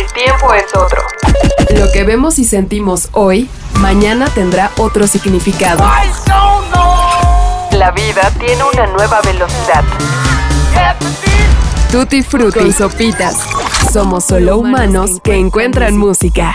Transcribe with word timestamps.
El 0.00 0.10
tiempo 0.14 0.54
es 0.54 0.74
otro. 0.74 1.02
Lo 1.78 1.92
que 1.92 2.04
vemos 2.04 2.38
y 2.38 2.44
sentimos 2.44 3.10
hoy, 3.12 3.50
mañana 3.80 4.30
tendrá 4.30 4.70
otro 4.78 5.06
significado. 5.06 5.84
La 7.72 7.90
vida 7.90 8.32
tiene 8.38 8.62
una 8.72 8.86
nueva 8.86 9.20
velocidad. 9.20 9.84
Tutti 11.92 12.22
Frutti 12.22 12.60
y 12.60 12.72
Sopitas. 12.72 13.36
Somos 13.92 14.24
solo 14.24 14.56
humanos 14.56 15.20
que 15.22 15.34
encuentran 15.34 15.98
música. 15.98 16.54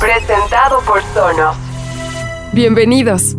Presentado 0.00 0.80
por 0.80 1.00
Sonos. 1.14 1.56
Bienvenidos. 2.52 3.36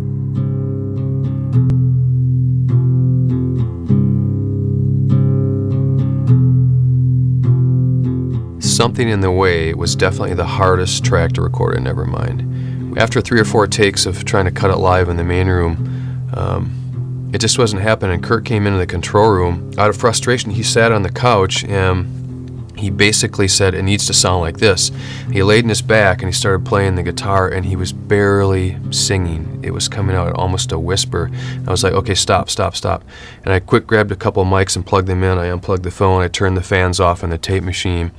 Something 8.74 9.08
in 9.08 9.20
the 9.20 9.30
Way 9.30 9.72
was 9.72 9.94
definitely 9.94 10.34
the 10.34 10.44
hardest 10.44 11.04
track 11.04 11.30
to 11.34 11.42
record 11.42 11.76
in 11.76 11.84
Nevermind. 11.84 12.98
After 12.98 13.20
three 13.20 13.38
or 13.38 13.44
four 13.44 13.68
takes 13.68 14.04
of 14.04 14.24
trying 14.24 14.46
to 14.46 14.50
cut 14.50 14.72
it 14.72 14.78
live 14.78 15.08
in 15.08 15.16
the 15.16 15.22
main 15.22 15.46
room, 15.46 16.28
um, 16.34 17.30
it 17.32 17.40
just 17.40 17.56
wasn't 17.56 17.82
happening. 17.82 18.20
Kurt 18.20 18.44
came 18.44 18.66
into 18.66 18.80
the 18.80 18.86
control 18.86 19.30
room. 19.30 19.70
Out 19.78 19.90
of 19.90 19.96
frustration, 19.96 20.50
he 20.50 20.64
sat 20.64 20.90
on 20.90 21.02
the 21.02 21.08
couch 21.08 21.62
and 21.66 22.76
he 22.76 22.90
basically 22.90 23.46
said, 23.46 23.74
It 23.74 23.84
needs 23.84 24.08
to 24.08 24.12
sound 24.12 24.40
like 24.40 24.56
this. 24.56 24.90
He 25.30 25.44
laid 25.44 25.62
in 25.62 25.68
his 25.68 25.80
back 25.80 26.20
and 26.20 26.28
he 26.28 26.32
started 26.32 26.66
playing 26.66 26.96
the 26.96 27.04
guitar 27.04 27.48
and 27.48 27.64
he 27.64 27.76
was 27.76 27.92
barely 27.92 28.76
singing. 28.90 29.60
It 29.62 29.70
was 29.70 29.86
coming 29.86 30.16
out 30.16 30.32
almost 30.32 30.72
a 30.72 30.80
whisper. 30.80 31.30
I 31.64 31.70
was 31.70 31.84
like, 31.84 31.92
Okay, 31.92 32.16
stop, 32.16 32.50
stop, 32.50 32.74
stop. 32.74 33.04
And 33.44 33.52
I 33.52 33.60
quick 33.60 33.86
grabbed 33.86 34.10
a 34.10 34.16
couple 34.16 34.44
mics 34.44 34.74
and 34.74 34.84
plugged 34.84 35.06
them 35.06 35.22
in. 35.22 35.38
I 35.38 35.52
unplugged 35.52 35.84
the 35.84 35.92
phone. 35.92 36.22
I 36.22 36.26
turned 36.26 36.56
the 36.56 36.62
fans 36.62 36.98
off 36.98 37.22
in 37.22 37.30
the 37.30 37.38
tape 37.38 37.62
machine. 37.62 38.10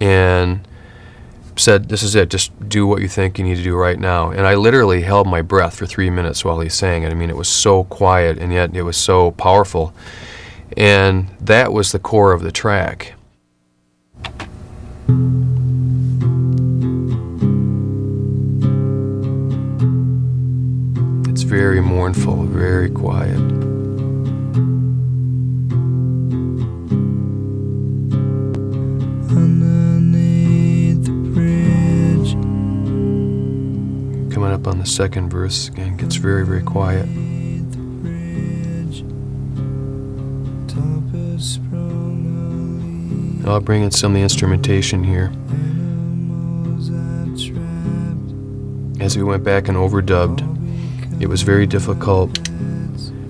And 0.00 0.66
said, 1.58 1.88
This 1.88 2.02
is 2.02 2.14
it, 2.14 2.30
just 2.30 2.68
do 2.68 2.86
what 2.86 3.02
you 3.02 3.08
think 3.08 3.38
you 3.38 3.44
need 3.44 3.56
to 3.56 3.62
do 3.62 3.76
right 3.76 3.98
now. 3.98 4.30
And 4.30 4.46
I 4.46 4.54
literally 4.54 5.02
held 5.02 5.26
my 5.26 5.42
breath 5.42 5.76
for 5.76 5.86
three 5.86 6.10
minutes 6.10 6.44
while 6.44 6.60
he 6.60 6.68
sang 6.68 7.02
it. 7.02 7.10
I 7.10 7.14
mean, 7.14 7.30
it 7.30 7.36
was 7.36 7.48
so 7.48 7.84
quiet 7.84 8.38
and 8.38 8.52
yet 8.52 8.74
it 8.74 8.82
was 8.82 8.96
so 8.96 9.32
powerful. 9.32 9.92
And 10.76 11.28
that 11.40 11.72
was 11.72 11.92
the 11.92 11.98
core 11.98 12.32
of 12.32 12.42
the 12.42 12.52
track. 12.52 13.14
It's 21.28 21.42
very 21.42 21.80
mournful, 21.80 22.44
very 22.44 22.90
quiet. 22.90 23.77
Up 34.44 34.66
on 34.66 34.78
the 34.78 34.86
second 34.86 35.30
verse 35.30 35.68
again 35.68 35.96
gets 35.96 36.16
very, 36.16 36.44
very 36.44 36.62
quiet. 36.62 37.08
I'll 43.46 43.60
bring 43.60 43.82
in 43.82 43.90
some 43.90 44.12
of 44.12 44.16
the 44.16 44.22
instrumentation 44.22 45.02
here. 45.02 45.32
As 49.02 49.16
we 49.16 49.22
went 49.22 49.44
back 49.44 49.68
and 49.68 49.76
overdubbed, 49.76 50.42
it 51.22 51.26
was 51.26 51.42
very 51.42 51.66
difficult 51.66 52.38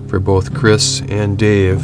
for 0.07 0.19
both 0.19 0.53
Chris 0.53 1.01
and 1.09 1.37
Dave 1.37 1.81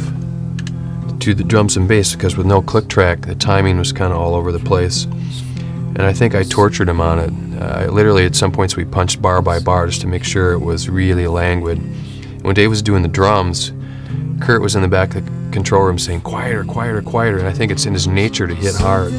to 1.20 1.34
the 1.34 1.44
drums 1.44 1.76
and 1.76 1.88
bass 1.88 2.14
because 2.14 2.36
with 2.36 2.46
no 2.46 2.60
click 2.60 2.88
track, 2.88 3.22
the 3.22 3.34
timing 3.34 3.78
was 3.78 3.92
kind 3.92 4.12
of 4.12 4.18
all 4.18 4.34
over 4.34 4.52
the 4.52 4.58
place 4.58 5.06
and 5.96 6.04
I 6.04 6.12
think 6.12 6.34
I 6.34 6.42
tortured 6.42 6.90
him 6.90 7.00
on 7.00 7.18
it. 7.18 7.32
Uh, 7.58 7.90
literally, 7.90 8.26
at 8.26 8.36
some 8.36 8.52
points, 8.52 8.76
we 8.76 8.84
punched 8.84 9.22
bar 9.22 9.40
by 9.40 9.58
bar 9.60 9.86
just 9.86 10.02
to 10.02 10.06
make 10.06 10.24
sure 10.24 10.52
it 10.52 10.58
was 10.58 10.90
really 10.90 11.26
languid. 11.26 11.78
When 12.44 12.54
Dave 12.54 12.68
was 12.68 12.82
doing 12.82 13.00
the 13.00 13.08
drums, 13.08 13.72
Kurt 14.42 14.60
was 14.60 14.76
in 14.76 14.82
the 14.82 14.88
back 14.88 15.14
of 15.14 15.24
the 15.24 15.32
control 15.52 15.84
room 15.84 15.98
saying, 15.98 16.20
quieter, 16.20 16.64
quieter, 16.64 17.00
quieter, 17.00 17.38
and 17.38 17.48
I 17.48 17.52
think 17.54 17.72
it's 17.72 17.86
in 17.86 17.94
his 17.94 18.06
nature 18.06 18.46
to 18.46 18.54
hit 18.54 18.74
hard. 18.74 19.10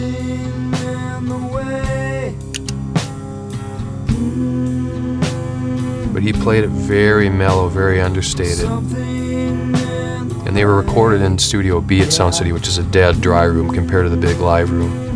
But 6.14 6.22
he 6.22 6.32
played 6.32 6.64
it 6.64 6.70
very 6.70 7.28
mellow, 7.28 7.70
very 7.70 8.00
understated. 8.00 8.66
And 8.68 10.56
they 10.56 10.64
were 10.64 10.80
recorded 10.80 11.24
in 11.24 11.40
Studio 11.40 11.82
B 11.82 12.02
at 12.02 12.14
Sound 12.14 12.36
City, 12.36 12.52
which 12.52 12.68
is 12.68 12.78
a 12.78 12.84
dead 12.84 13.20
dry 13.20 13.46
room 13.46 13.74
compared 13.74 14.06
to 14.06 14.12
the 14.12 14.18
big 14.18 14.38
live 14.38 14.70
room. 14.70 15.07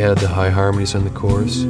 Add 0.00 0.18
the 0.18 0.28
high 0.28 0.50
harmonies 0.50 0.94
on 0.94 1.04
the 1.04 1.10
chorus. 1.10 1.64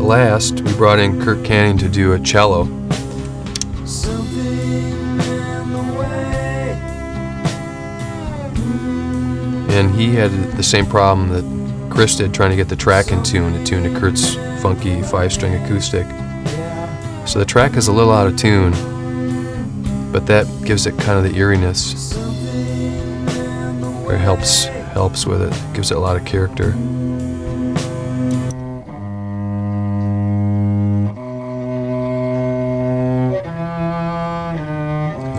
Last, 0.00 0.60
we 0.62 0.72
brought 0.74 0.98
in 0.98 1.22
Kirk 1.22 1.44
Canning 1.44 1.78
to 1.78 1.88
do 1.88 2.14
a 2.14 2.18
cello. 2.18 2.62
And 9.70 9.94
he 9.94 10.14
had 10.14 10.30
the 10.56 10.62
same 10.62 10.84
problem 10.86 11.28
that 11.28 11.44
Chris 11.90 12.16
did 12.16 12.34
trying 12.34 12.50
to 12.50 12.56
get 12.56 12.68
the 12.68 12.76
track 12.76 13.12
in 13.12 13.22
tune, 13.22 13.52
to 13.52 13.64
tune 13.64 13.82
to 13.82 14.00
Kurt's 14.00 14.34
funky 14.60 15.00
five 15.02 15.32
string 15.32 15.54
acoustic. 15.62 16.06
So 17.26 17.38
the 17.38 17.44
track 17.46 17.76
is 17.76 17.86
a 17.88 17.92
little 17.92 18.12
out 18.12 18.26
of 18.26 18.36
tune, 18.36 18.72
but 20.12 20.26
that 20.26 20.46
gives 20.64 20.86
it 20.86 20.98
kind 20.98 21.18
of 21.18 21.24
the 21.24 21.38
eeriness. 21.38 22.16
Or 24.06 24.16
helps 24.16 24.64
helps 24.64 25.24
with 25.24 25.40
it 25.40 25.74
gives 25.74 25.90
it 25.90 25.96
a 25.96 26.00
lot 26.00 26.16
of 26.16 26.24
character. 26.24 26.72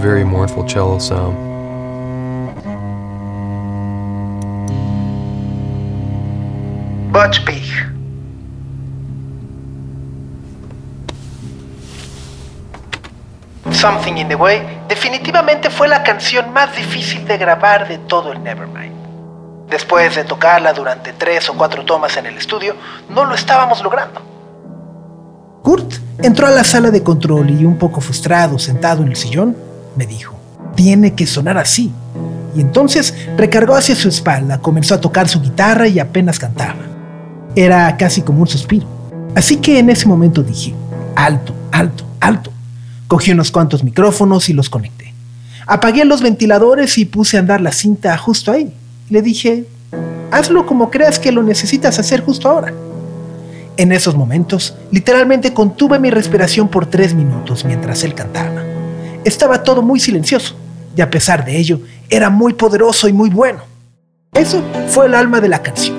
Very 0.01 0.23
mournful 0.23 0.65
cello 0.65 0.99
sound. 0.99 1.51
Butch 7.11 7.45
Something 13.81 14.17
in 14.17 14.27
the 14.27 14.35
Way 14.35 14.61
definitivamente 14.87 15.71
fue 15.71 15.87
la 15.87 16.03
canción 16.03 16.53
más 16.53 16.75
difícil 16.75 17.25
de 17.25 17.35
grabar 17.39 17.87
de 17.87 17.97
todo 17.97 18.31
el 18.31 18.43
Nevermind. 18.43 18.93
Después 19.71 20.15
de 20.15 20.23
tocarla 20.23 20.71
durante 20.71 21.13
tres 21.13 21.49
o 21.49 21.55
cuatro 21.55 21.83
tomas 21.83 22.15
en 22.15 22.27
el 22.27 22.37
estudio, 22.37 22.75
no 23.09 23.25
lo 23.25 23.33
estábamos 23.33 23.81
logrando. 23.81 24.21
Kurt 25.63 25.95
entró 26.21 26.45
a 26.45 26.51
la 26.51 26.63
sala 26.63 26.91
de 26.91 27.01
control 27.01 27.49
y 27.49 27.65
un 27.65 27.79
poco 27.79 28.01
frustrado, 28.01 28.59
sentado 28.59 29.01
en 29.01 29.07
el 29.07 29.15
sillón, 29.15 29.57
me 29.95 30.05
dijo, 30.05 30.35
tiene 30.75 31.15
que 31.15 31.25
sonar 31.25 31.57
así. 31.57 31.91
Y 32.55 32.61
entonces 32.61 33.15
recargó 33.35 33.73
hacia 33.73 33.95
su 33.95 34.09
espalda, 34.09 34.59
comenzó 34.59 34.93
a 34.93 35.01
tocar 35.01 35.27
su 35.27 35.41
guitarra 35.41 35.87
y 35.87 35.97
apenas 35.97 36.37
cantaba. 36.37 36.83
Era 37.55 37.97
casi 37.97 38.21
como 38.21 38.41
un 38.41 38.47
suspiro. 38.47 38.85
Así 39.35 39.57
que 39.57 39.79
en 39.79 39.89
ese 39.89 40.07
momento 40.07 40.43
dije, 40.43 40.75
alto, 41.15 41.55
alto, 41.71 42.03
alto. 42.19 42.51
Cogí 43.11 43.31
unos 43.31 43.51
cuantos 43.51 43.83
micrófonos 43.83 44.47
y 44.47 44.53
los 44.53 44.69
conecté. 44.69 45.13
Apagué 45.67 46.05
los 46.05 46.21
ventiladores 46.21 46.97
y 46.97 47.03
puse 47.03 47.35
a 47.35 47.41
andar 47.41 47.59
la 47.59 47.73
cinta 47.73 48.17
justo 48.17 48.53
ahí. 48.53 48.73
Le 49.09 49.21
dije, 49.21 49.65
hazlo 50.31 50.65
como 50.65 50.89
creas 50.89 51.19
que 51.19 51.33
lo 51.33 51.43
necesitas 51.43 51.99
hacer 51.99 52.21
justo 52.21 52.47
ahora. 52.47 52.73
En 53.75 53.91
esos 53.91 54.15
momentos, 54.15 54.75
literalmente 54.91 55.53
contuve 55.53 55.99
mi 55.99 56.09
respiración 56.09 56.69
por 56.69 56.85
tres 56.85 57.13
minutos 57.13 57.65
mientras 57.65 58.05
él 58.05 58.15
cantaba. 58.15 58.63
Estaba 59.25 59.61
todo 59.61 59.81
muy 59.81 59.99
silencioso 59.99 60.55
y 60.95 61.01
a 61.01 61.09
pesar 61.09 61.43
de 61.43 61.57
ello, 61.57 61.81
era 62.09 62.29
muy 62.29 62.53
poderoso 62.53 63.09
y 63.09 63.11
muy 63.11 63.29
bueno. 63.29 63.59
Eso 64.33 64.63
fue 64.87 65.07
el 65.07 65.15
alma 65.15 65.41
de 65.41 65.49
la 65.49 65.61
canción. 65.61 65.97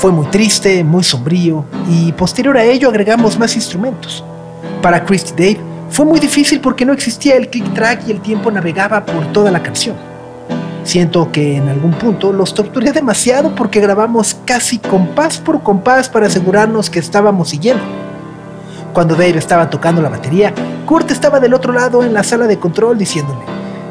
Fue 0.00 0.10
muy 0.10 0.26
triste, 0.26 0.82
muy 0.82 1.04
sombrío, 1.04 1.64
y 1.88 2.10
posterior 2.10 2.56
a 2.56 2.64
ello 2.64 2.88
agregamos 2.88 3.38
más 3.38 3.54
instrumentos. 3.54 4.24
Para 4.82 5.04
Christy 5.04 5.30
Dave 5.30 5.67
fue 5.90 6.04
muy 6.04 6.20
difícil 6.20 6.60
porque 6.60 6.84
no 6.84 6.92
existía 6.92 7.36
el 7.36 7.48
click 7.48 7.72
track 7.74 8.08
y 8.08 8.12
el 8.12 8.20
tiempo 8.20 8.50
navegaba 8.50 9.04
por 9.04 9.26
toda 9.32 9.50
la 9.50 9.62
canción. 9.62 9.96
Siento 10.84 11.30
que 11.32 11.56
en 11.56 11.68
algún 11.68 11.92
punto 11.92 12.32
los 12.32 12.54
torturé 12.54 12.92
demasiado 12.92 13.54
porque 13.54 13.80
grabamos 13.80 14.36
casi 14.44 14.78
compás 14.78 15.38
por 15.38 15.62
compás 15.62 16.08
para 16.08 16.26
asegurarnos 16.26 16.88
que 16.88 16.98
estábamos 16.98 17.50
siguiendo. 17.50 17.82
Cuando 18.92 19.14
Dave 19.14 19.36
estaba 19.36 19.68
tocando 19.68 20.00
la 20.00 20.08
batería, 20.08 20.54
Kurt 20.86 21.10
estaba 21.10 21.40
del 21.40 21.52
otro 21.52 21.72
lado 21.72 22.02
en 22.02 22.14
la 22.14 22.24
sala 22.24 22.46
de 22.46 22.58
control 22.58 22.96
diciéndole, 22.96 23.40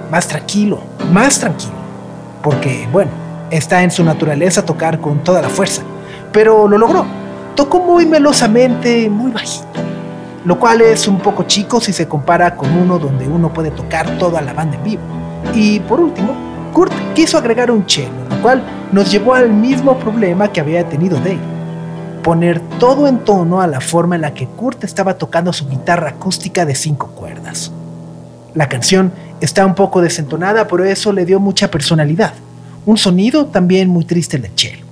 más 0.09 0.27
tranquilo, 0.27 0.79
más 1.11 1.39
tranquilo. 1.39 1.73
Porque, 2.41 2.87
bueno, 2.91 3.11
está 3.51 3.83
en 3.83 3.91
su 3.91 4.03
naturaleza 4.03 4.65
tocar 4.65 4.99
con 4.99 5.23
toda 5.23 5.41
la 5.41 5.49
fuerza. 5.49 5.83
Pero 6.31 6.67
lo 6.67 6.77
logró. 6.77 7.05
Tocó 7.55 7.79
muy 7.79 8.05
melosamente, 8.05 9.09
muy 9.09 9.31
bajito. 9.31 9.67
Lo 10.47 10.57
cual 10.57 10.79
es 10.79 11.09
un 11.09 11.19
poco 11.19 11.43
chico 11.43 11.81
si 11.81 11.91
se 11.91 12.07
compara 12.07 12.55
con 12.55 12.71
uno 12.71 12.97
donde 12.97 13.27
uno 13.27 13.51
puede 13.51 13.69
tocar 13.69 14.17
toda 14.17 14.41
la 14.41 14.53
banda 14.53 14.77
en 14.77 14.83
vivo. 14.85 15.01
Y 15.53 15.81
por 15.81 15.99
último, 15.99 16.33
Kurt 16.71 16.93
quiso 17.13 17.37
agregar 17.37 17.69
un 17.69 17.83
cello, 17.85 18.07
lo 18.29 18.41
cual 18.41 18.63
nos 18.93 19.11
llevó 19.11 19.33
al 19.33 19.51
mismo 19.51 19.99
problema 19.99 20.49
que 20.53 20.61
había 20.61 20.87
tenido 20.87 21.17
Dave. 21.17 21.41
Poner 22.23 22.61
todo 22.79 23.09
en 23.09 23.25
tono 23.25 23.59
a 23.59 23.67
la 23.67 23.81
forma 23.81 24.15
en 24.15 24.21
la 24.21 24.33
que 24.33 24.47
Kurt 24.47 24.85
estaba 24.85 25.17
tocando 25.17 25.51
su 25.51 25.67
guitarra 25.67 26.11
acústica 26.11 26.65
de 26.65 26.75
cinco 26.75 27.07
cuerdas. 27.07 27.73
La 28.53 28.69
canción 28.69 29.11
está 29.41 29.65
un 29.65 29.75
poco 29.75 29.99
desentonada, 29.99 30.65
pero 30.65 30.85
eso 30.85 31.11
le 31.11 31.25
dio 31.25 31.41
mucha 31.41 31.69
personalidad. 31.69 32.31
Un 32.85 32.97
sonido 32.97 33.47
también 33.47 33.89
muy 33.89 34.05
triste 34.05 34.37
de 34.37 34.49
cello. 34.55 34.86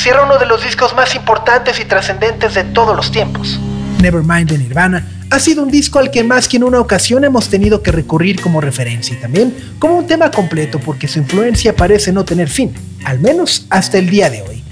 Cierra 0.00 0.24
uno 0.24 0.38
de 0.38 0.46
los 0.46 0.64
discos 0.64 0.94
más 0.94 1.14
importantes 1.14 1.78
y 1.78 1.84
trascendentes 1.84 2.54
de 2.54 2.64
todos 2.64 2.96
los 2.96 3.12
tiempos. 3.12 3.60
Nevermind 4.00 4.48
de 4.48 4.56
Nirvana 4.56 5.06
ha 5.28 5.38
sido 5.38 5.62
un 5.62 5.70
disco 5.70 5.98
al 5.98 6.10
que 6.10 6.24
más 6.24 6.48
que 6.48 6.56
en 6.56 6.64
una 6.64 6.80
ocasión 6.80 7.22
hemos 7.22 7.50
tenido 7.50 7.82
que 7.82 7.92
recurrir 7.92 8.40
como 8.40 8.62
referencia 8.62 9.14
y 9.14 9.20
también 9.20 9.54
como 9.78 9.98
un 9.98 10.06
tema 10.06 10.30
completo 10.30 10.80
porque 10.80 11.06
su 11.06 11.18
influencia 11.18 11.76
parece 11.76 12.12
no 12.12 12.24
tener 12.24 12.48
fin, 12.48 12.72
al 13.04 13.20
menos 13.20 13.66
hasta 13.68 13.98
el 13.98 14.08
día 14.08 14.30
de 14.30 14.40
hoy. 14.40 14.64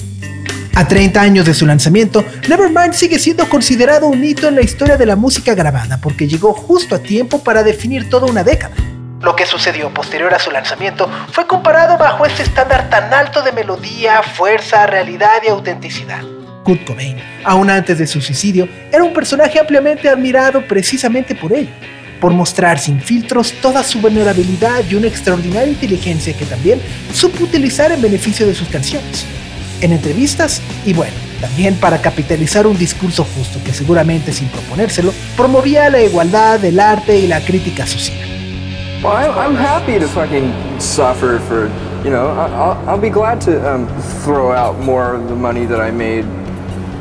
A 0.75 0.89
30 0.89 1.21
años 1.21 1.45
de 1.45 1.53
su 1.53 1.67
lanzamiento, 1.67 2.25
Nevermind 2.49 2.95
sigue 2.95 3.19
siendo 3.19 3.47
considerado 3.51 4.07
un 4.07 4.25
hito 4.25 4.49
en 4.49 4.55
la 4.55 4.63
historia 4.63 4.97
de 4.97 5.05
la 5.05 5.17
música 5.17 5.55
grabada 5.55 6.01
porque 6.01 6.27
llegó 6.27 6.55
justo 6.55 6.95
a 6.95 7.01
tiempo 7.01 7.43
para 7.43 7.63
definir 7.63 8.09
toda 8.09 8.31
una 8.31 8.45
década. 8.45 8.75
Lo 9.21 9.35
que 9.35 9.47
sucedió 9.47 9.93
posterior 9.93 10.33
a 10.33 10.39
su 10.39 10.51
lanzamiento 10.53 11.11
fue 11.33 11.47
comparado 11.47 11.99
bajo 11.99 12.25
este 12.25 12.45
estándar 12.45 12.89
tan 12.89 13.13
alto 13.13 13.43
de 13.43 13.51
melodía, 13.51 14.23
fuerza, 14.23 14.87
realidad 14.87 15.43
y 15.45 15.49
autenticidad. 15.49 16.23
Kurt 16.63 16.85
Cobain, 16.85 17.17
aún 17.45 17.69
antes 17.69 17.99
de 17.99 18.07
su 18.07 18.21
suicidio, 18.21 18.69
era 18.93 19.03
un 19.03 19.13
personaje 19.13 19.59
ampliamente 19.59 20.09
admirado 20.09 20.65
precisamente 20.69 21.35
por 21.35 21.53
ello, 21.53 21.71
por 22.21 22.33
mostrar 22.33 22.79
sin 22.79 23.01
filtros 23.01 23.55
toda 23.61 23.83
su 23.83 24.01
vulnerabilidad 24.01 24.85
y 24.89 24.95
una 24.95 25.09
extraordinaria 25.09 25.73
inteligencia 25.73 26.37
que 26.37 26.45
también 26.45 26.81
supo 27.13 27.43
utilizar 27.43 27.91
en 27.91 28.01
beneficio 28.01 28.47
de 28.47 28.55
sus 28.55 28.69
canciones, 28.69 29.27
en 29.81 29.93
entrevistas 29.93 30.63
y 30.87 30.93
bueno, 30.93 31.15
también 31.41 31.75
para 31.77 32.01
capitalizar 32.01 32.69
un 32.69 32.79
discurso 32.79 33.27
justo 33.37 33.59
que 33.65 33.73
seguramente 33.73 34.33
sin 34.33 34.49
proponérselo 34.49 35.13
promovía 35.37 35.91
la 35.91 36.03
igualdad, 36.03 36.65
el 36.65 36.79
arte 36.79 37.19
y 37.19 37.27
la 37.27 37.41
crítica 37.41 37.85
social. 37.85 38.28
Well, 39.03 39.15
I'm, 39.15 39.53
I'm 39.53 39.55
happy 39.55 39.97
to 40.01 40.09
fucking 40.09 40.81
suffer 40.81 41.39
for, 41.39 41.69
you 42.05 42.11
know, 42.11 42.31
I'll, 42.31 42.89
I'll 42.89 43.01
be 43.01 43.11
glad 43.11 43.41
to 43.43 43.73
um, 43.73 43.87
throw 44.25 44.51
out 44.51 44.77
more 44.81 45.15
of 45.15 45.29
the 45.29 45.37
money 45.37 45.67
that 45.67 45.81
I 45.81 45.93
made 45.93 46.25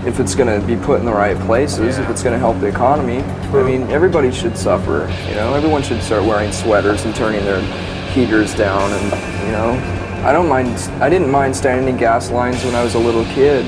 if 0.05 0.19
it's 0.19 0.35
going 0.35 0.61
to 0.61 0.65
be 0.67 0.75
put 0.75 0.99
in 0.99 1.07
the 1.07 1.11
right 1.11 1.35
places, 1.47 1.97
if 1.97 2.07
it's 2.07 2.21
going 2.21 2.33
to 2.33 2.39
help 2.39 2.59
the 2.59 2.67
economy. 2.67 3.23
I 3.23 3.63
mean, 3.63 3.81
everybody 3.89 4.31
should 4.31 4.55
suffer, 4.55 5.11
you 5.27 5.33
know, 5.33 5.55
everyone 5.55 5.81
should 5.81 6.03
start 6.03 6.23
wearing 6.23 6.51
sweaters 6.51 7.03
and 7.03 7.15
turning 7.15 7.43
their 7.43 7.61
heaters 8.11 8.53
down 8.53 8.91
and, 8.91 9.05
you 9.47 9.51
know, 9.51 9.71
I 10.23 10.31
don't 10.31 10.47
mind, 10.47 10.77
I 11.01 11.09
didn't 11.09 11.31
mind 11.31 11.55
standing 11.55 11.89
in 11.89 11.97
gas 11.97 12.29
lines 12.29 12.63
when 12.63 12.75
I 12.75 12.83
was 12.83 12.93
a 12.93 12.99
little 12.99 13.25
kid 13.25 13.65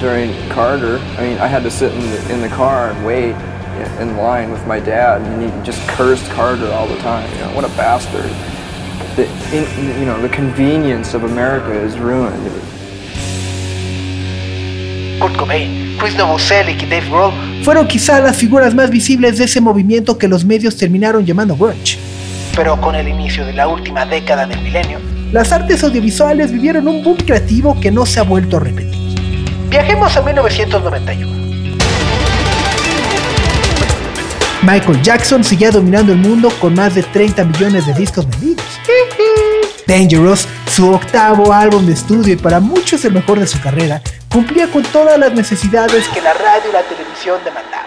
during 0.00 0.32
Carter. 0.48 0.96
I 1.18 1.28
mean, 1.28 1.38
I 1.38 1.46
had 1.46 1.62
to 1.64 1.70
sit 1.70 1.92
in 1.92 2.00
the, 2.00 2.32
in 2.32 2.40
the 2.40 2.48
car 2.48 2.92
and 2.92 3.04
wait 3.04 3.34
in 4.00 4.16
line 4.16 4.50
with 4.50 4.64
my 4.66 4.80
dad, 4.80 5.22
and 5.22 5.42
he 5.42 5.50
just 5.64 5.80
cursed 5.88 6.28
Carter 6.30 6.70
all 6.72 6.86
the 6.86 6.98
time. 6.98 7.30
You 7.34 7.44
know, 7.44 7.54
what 7.54 7.64
a 7.64 7.74
bastard. 7.76 8.30
The, 9.16 9.24
in, 9.52 9.98
you 9.98 10.06
know, 10.06 10.20
the 10.20 10.28
convenience 10.28 11.14
of 11.14 11.24
America 11.24 11.72
is 11.72 11.98
ruined. 11.98 12.36
Kurt 15.20 15.36
Cobain, 15.38 15.96
Chris 15.98 16.14
Novoselic 16.16 16.82
y 16.82 16.86
Dave 16.86 17.08
Grohl 17.08 17.32
fueron 17.64 17.88
quizá 17.88 18.20
las 18.20 18.36
figuras 18.36 18.74
más 18.74 18.90
visibles 18.90 19.38
de 19.38 19.44
ese 19.44 19.60
movimiento 19.60 20.18
que 20.18 20.28
los 20.28 20.44
medios 20.44 20.76
terminaron 20.76 21.24
llamando 21.24 21.56
grunge. 21.56 21.98
Pero 22.54 22.78
con 22.80 22.94
el 22.94 23.08
inicio 23.08 23.46
de 23.46 23.54
la 23.54 23.68
última 23.68 24.04
década 24.04 24.46
del 24.46 24.60
milenio, 24.60 24.98
las 25.32 25.52
artes 25.52 25.82
audiovisuales 25.82 26.52
vivieron 26.52 26.86
un 26.86 27.02
boom 27.02 27.16
creativo 27.16 27.78
que 27.80 27.90
no 27.90 28.06
se 28.06 28.20
ha 28.20 28.22
vuelto 28.22 28.58
a 28.58 28.60
repetir. 28.60 28.94
Viajemos 29.70 30.16
a 30.16 30.22
1991. 30.22 31.35
Michael 34.66 35.00
Jackson 35.00 35.44
seguía 35.44 35.70
dominando 35.70 36.10
el 36.10 36.18
mundo 36.18 36.52
con 36.60 36.74
más 36.74 36.96
de 36.96 37.04
30 37.04 37.44
millones 37.44 37.86
de 37.86 37.94
discos 37.94 38.28
vendidos. 38.28 38.66
Dangerous, 39.86 40.48
su 40.74 40.90
octavo 40.92 41.52
álbum 41.52 41.86
de 41.86 41.92
estudio 41.92 42.34
y 42.34 42.36
para 42.36 42.58
muchos 42.58 43.04
el 43.04 43.12
mejor 43.12 43.38
de 43.38 43.46
su 43.46 43.60
carrera, 43.60 44.02
cumplía 44.28 44.68
con 44.68 44.82
todas 44.82 45.20
las 45.20 45.32
necesidades 45.32 46.08
que 46.08 46.20
la 46.20 46.32
radio 46.34 46.68
y 46.68 46.72
la 46.72 46.82
televisión 46.82 47.38
demandaban. 47.44 47.86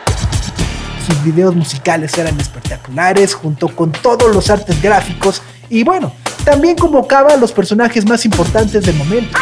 Sus 1.06 1.22
videos 1.22 1.54
musicales 1.54 2.18
eran 2.18 2.40
espectaculares 2.40 3.34
junto 3.34 3.68
con 3.76 3.92
todos 3.92 4.34
los 4.34 4.50
artes 4.50 4.82
gráficos 4.82 5.42
y 5.70 5.84
bueno, 5.84 6.14
también 6.46 6.78
convocaba 6.78 7.34
a 7.34 7.36
los 7.36 7.52
personajes 7.52 8.08
más 8.08 8.24
importantes 8.24 8.86
del 8.86 8.96
momento. 8.96 9.38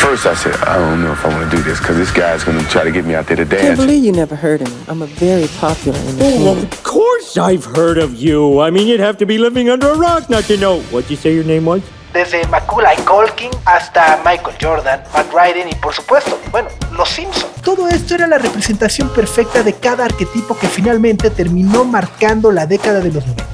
First, 0.00 0.24
I 0.24 0.34
said, 0.34 0.56
I 0.64 0.76
don't 0.78 1.04
know 1.04 1.12
if 1.12 1.24
I 1.26 1.28
want 1.28 1.50
to 1.50 1.54
do 1.54 1.62
this 1.62 1.78
because 1.78 1.98
this 1.98 2.10
guy's 2.10 2.42
going 2.42 2.58
to 2.58 2.64
try 2.70 2.84
to 2.84 2.90
get 2.90 3.04
me 3.04 3.14
out 3.14 3.26
there 3.26 3.36
to 3.36 3.44
dance. 3.44 3.62
Can't 3.62 3.76
believe 3.76 4.02
you 4.02 4.12
never 4.12 4.34
heard 4.34 4.62
of 4.62 4.68
me. 4.72 4.84
I'm 4.88 5.02
a 5.02 5.06
very 5.06 5.46
popular 5.60 5.98
in 6.00 6.16
the 6.16 6.24
oh, 6.24 6.56
Of 6.56 6.82
course 6.82 7.36
I've 7.36 7.66
heard 7.66 7.98
of 7.98 8.14
you. 8.14 8.60
I 8.60 8.70
mean, 8.70 8.88
you'd 8.88 9.00
have 9.00 9.18
to 9.18 9.26
be 9.26 9.36
living 9.36 9.68
under 9.68 9.88
a 9.92 9.98
rock 9.98 10.30
not 10.30 10.44
to 10.44 10.56
know. 10.56 10.80
What'd 10.90 11.10
you 11.10 11.16
say 11.16 11.34
your 11.34 11.44
name 11.44 11.66
was? 11.66 11.82
Desde 12.14 12.44
Macaulay 12.48 12.96
Culkin 13.04 13.50
hasta 13.66 14.20
Michael 14.24 14.56
Jordan, 14.58 15.00
Matt 15.12 15.32
Ryan 15.32 15.68
y 15.68 15.74
por 15.74 15.92
supuesto, 15.92 16.40
bueno, 16.50 16.70
Los 16.96 17.10
Simpsons. 17.10 17.60
Todo 17.62 17.86
esto 17.86 18.14
era 18.14 18.26
la 18.26 18.38
representación 18.38 19.10
perfecta 19.10 19.62
de 19.62 19.74
cada 19.74 20.06
arquetipo 20.06 20.58
que 20.58 20.66
finalmente 20.66 21.28
terminó 21.28 21.84
marcando 21.84 22.50
la 22.50 22.66
década 22.66 23.00
de 23.00 23.12
los 23.12 23.24
90. 23.26 23.44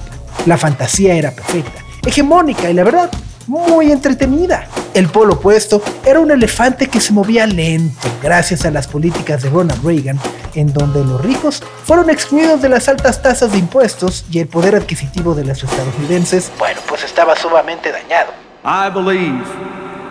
La 0.47 0.57
fantasía 0.57 1.17
era 1.17 1.33
perfecta, 1.33 1.83
hegemónica 2.07 2.71
y 2.71 2.75
la 2.75 2.85
verdad, 2.85 3.11
muy 3.47 3.93
entretenida. 3.93 4.67
El 4.95 5.09
polo 5.09 5.35
opuesto 5.35 5.83
era 6.05 6.21
un 6.21 6.31
elefante 6.31 6.89
que 6.89 7.01
se 7.01 7.13
movía 7.13 7.47
lento 7.47 8.09
gracias 8.23 8.65
a 8.65 8.71
las 8.71 8.87
políticas 8.87 9.43
de 9.43 9.51
Ronald 9.51 9.85
Reagan, 9.85 10.19
en 10.55 10.73
donde 10.73 11.05
los 11.05 11.21
ricos 11.23 11.63
fueron 11.85 12.11
excluidos 12.11 12.63
de 12.63 12.69
las 12.69 12.89
altas 12.89 13.23
tasas 13.23 13.53
de 13.53 13.59
impuestos 13.59 14.25
y 14.31 14.41
el 14.41 14.49
poder 14.49 14.75
adquisitivo 14.75 15.35
de 15.35 15.45
los 15.45 15.63
estadounidenses, 15.63 16.51
bueno, 16.59 16.81
pues 16.89 17.05
estaba 17.05 17.37
sumamente 17.37 17.93
dañado. 17.93 18.33
I 18.65 18.91
believe 18.91 19.45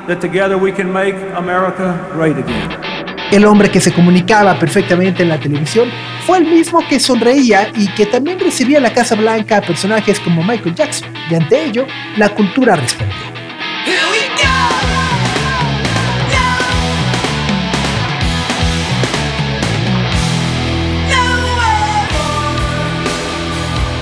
that 0.08 0.20
together 0.20 0.58
we 0.58 0.72
can 0.72 0.92
make 0.92 1.15
America 1.36 2.00
great 2.15 2.38
again. 2.38 2.94
El 3.32 3.44
hombre 3.46 3.72
que 3.72 3.82
se 3.82 3.91
comunicaba 3.91 4.58
perfectamente 4.60 5.24
en 5.24 5.29
la 5.29 5.39
televisión 5.39 5.89
fue 6.25 6.38
el 6.38 6.46
mismo 6.46 6.79
que 6.88 7.00
sonreía 7.00 7.72
y 7.75 7.88
que 7.88 8.05
también 8.05 8.39
recibía 8.39 8.77
en 8.77 8.84
la 8.84 8.94
Casa 8.94 9.15
Blanca 9.15 9.58
a 9.58 9.62
personajes 9.62 10.20
como 10.20 10.44
Michael 10.44 10.75
Jackson, 10.75 11.10
y 11.29 11.36
ante 11.36 11.65
ello, 11.65 11.88
la 12.17 12.29
cultura 12.29 12.75
respondió. 12.75 13.15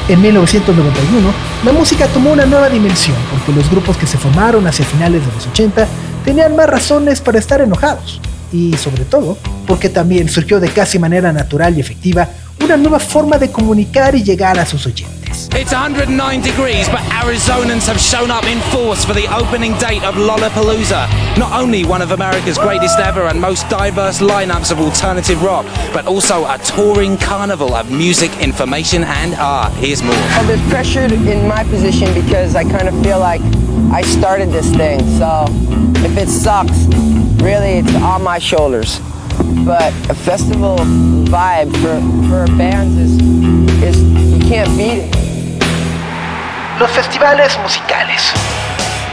En 0.09 0.21
1991, 0.21 1.33
la 1.63 1.71
música 1.71 2.07
tomó 2.07 2.33
una 2.33 2.45
nueva 2.45 2.69
dimensión 2.69 3.15
porque 3.31 3.53
los 3.53 3.71
grupos 3.71 3.95
que 3.95 4.05
se 4.05 4.17
formaron 4.17 4.67
hacia 4.67 4.83
finales 4.83 5.25
de 5.25 5.31
los 5.31 5.47
80 5.47 5.87
tenían 6.25 6.57
más 6.57 6.69
razones 6.69 7.21
para 7.21 7.39
estar 7.39 7.61
enojados 7.61 8.19
y 8.53 8.77
sobre 8.77 9.03
todo 9.05 9.37
porque 9.67 9.89
también 9.89 10.29
surgió 10.29 10.59
de 10.59 10.69
casi 10.69 10.99
manera 10.99 11.33
natural 11.33 11.75
y 11.75 11.81
efectiva 11.81 12.29
una 12.63 12.77
nueva 12.77 12.99
forma 12.99 13.37
de 13.37 13.51
comunicar 13.51 14.15
y 14.15 14.23
llegar 14.23 14.57
a 14.57 14.65
sus 14.65 14.85
oyentes. 14.85 15.49
It's 15.53 15.73
109 15.73 16.41
degrees, 16.43 16.87
but 16.89 16.99
Arizonans 17.11 17.87
have 17.87 17.99
shown 17.99 18.29
up 18.29 18.45
in 18.45 18.59
force 18.71 19.03
for 19.03 19.13
the 19.13 19.27
opening 19.27 19.73
date 19.79 20.03
of 20.03 20.15
Lollapalooza. 20.15 21.07
Not 21.37 21.51
only 21.59 21.83
one 21.83 22.03
of 22.03 22.11
America's 22.11 22.57
greatest 22.57 22.99
ever 22.99 23.27
and 23.27 23.41
most 23.41 23.67
diverse 23.67 24.21
lineups 24.21 24.71
of 24.71 24.79
alternative 24.79 25.41
rock, 25.41 25.65
but 25.91 26.05
also 26.05 26.45
a 26.45 26.59
touring 26.59 27.17
carnival 27.17 27.73
of 27.73 27.91
music, 27.91 28.31
information, 28.39 29.03
and 29.03 29.33
art. 29.35 29.73
Here's 29.73 30.03
more. 30.03 30.13
Well, 30.13 30.45
there's 30.45 30.69
pressure 30.69 31.03
in 31.03 31.47
my 31.47 31.63
position 31.63 32.13
because 32.13 32.55
I 32.55 32.63
kind 32.63 32.87
of 32.87 32.93
feel 33.03 33.19
like 33.19 33.41
I 33.91 34.03
started 34.03 34.51
this 34.51 34.69
thing. 34.75 34.99
So 35.17 35.45
if 36.05 36.15
it 36.15 36.29
sucks, 36.29 36.85
really 37.43 37.79
it's 37.79 37.93
on 37.95 38.23
my 38.23 38.39
shoulders. 38.39 38.99
But 39.65 39.93
a 40.09 40.15
festival 40.15 40.77
vibe 40.77 41.71
for, 41.81 41.99
for 42.29 42.57
bands 42.57 42.95
is, 42.97 43.13
is 43.83 43.97
you 44.33 44.39
can't 44.49 44.69
beat 44.77 45.03
it. 45.03 45.15
Los 46.79 46.89
festivales 46.91 47.57
musicales. 47.61 48.21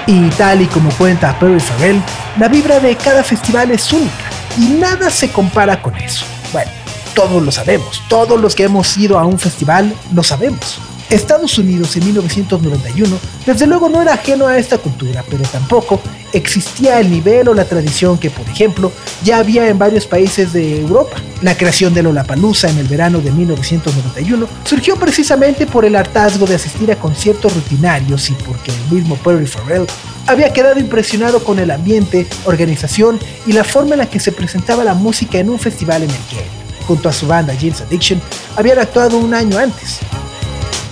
Y 0.07 0.29
tal 0.31 0.63
y 0.63 0.67
como 0.67 0.91
cuenta 0.93 1.39
Perry 1.39 1.61
Farrell, 1.61 2.03
la 2.39 2.49
vibra 2.49 2.81
de 2.81 2.97
cada 2.97 3.23
festival 3.23 3.71
es 3.71 3.93
única 3.93 4.31
y 4.59 4.69
nada 4.81 5.11
se 5.11 5.31
compara 5.31 5.81
con 5.83 5.95
eso. 5.97 6.25
Bueno, 6.53 6.71
todos 7.15 7.43
lo 7.43 7.53
sabemos, 7.53 8.03
todos 8.09 8.41
los 8.41 8.55
que 8.55 8.65
hemos 8.65 8.97
ido 8.97 9.19
a 9.19 9.25
un 9.25 9.39
festival 9.39 9.95
lo 10.13 10.23
sabemos. 10.23 10.79
Estados 11.11 11.59
Unidos 11.59 11.97
en 11.97 12.05
1991 12.07 13.19
desde 13.45 13.67
luego 13.67 13.89
no 13.89 14.01
era 14.01 14.15
ajeno 14.15 14.47
a 14.47 14.57
esta 14.59 14.79
cultura, 14.79 15.25
pero 15.29 15.43
tampoco 15.43 16.01
existía 16.33 17.01
el 17.01 17.11
nivel 17.11 17.49
o 17.49 17.55
la 17.55 17.65
tradición 17.65 18.17
que, 18.17 18.31
por 18.31 18.49
ejemplo, 18.49 18.93
ya 19.25 19.39
había 19.39 19.69
en 19.69 19.79
varios 19.79 20.07
países 20.07 20.53
de 20.53 20.81
Europa. 20.81 21.17
La 21.43 21.57
creación 21.57 21.95
de 21.95 22.03
Lollapalooza 22.03 22.69
en 22.71 22.79
el 22.79 22.87
verano 22.87 23.21
de 23.21 23.33
1991 23.33 24.47
surgió 24.65 24.97
precisamente 24.97 25.67
por 25.67 25.85
el 25.85 25.97
hartazgo 25.97 26.47
de 26.47 26.55
asistir 26.55 26.93
a 26.93 26.97
conciertos 26.97 27.55
rutinarios 27.55 28.31
y 28.31 28.35
porque 28.35 28.71
el 28.71 28.97
mismo 28.97 29.17
Perry 29.17 29.47
Farrell 29.47 29.87
había 30.27 30.53
quedado 30.53 30.79
impresionado 30.79 31.43
con 31.43 31.59
el 31.59 31.73
ambiente, 31.73 32.27
organización 32.45 33.19
y 33.47 33.53
la 33.53 33.65
forma 33.65 33.93
en 33.93 33.99
la 33.99 34.11
que 34.11 34.21
se 34.21 34.31
presentaba 34.31 34.85
la 34.85 34.95
música 34.95 35.39
en 35.39 35.51
un 35.51 35.59
festival 35.59 36.05
en 36.05 36.11
el 36.11 36.17
que 36.17 36.61
junto 36.87 37.09
a 37.09 37.13
su 37.13 37.27
banda 37.27 37.55
James 37.55 37.81
Addiction, 37.81 38.21
habían 38.57 38.79
actuado 38.79 39.19
un 39.19 39.33
año 39.33 39.59
antes 39.59 40.01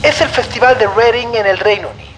es 0.03 0.21
el 0.21 0.29
Festival 0.29 0.79
de 0.79 0.87
Reading 0.87 1.35
en 1.35 1.47
el 1.47 1.59
Reino 1.59 1.89
Unido. 1.89 2.09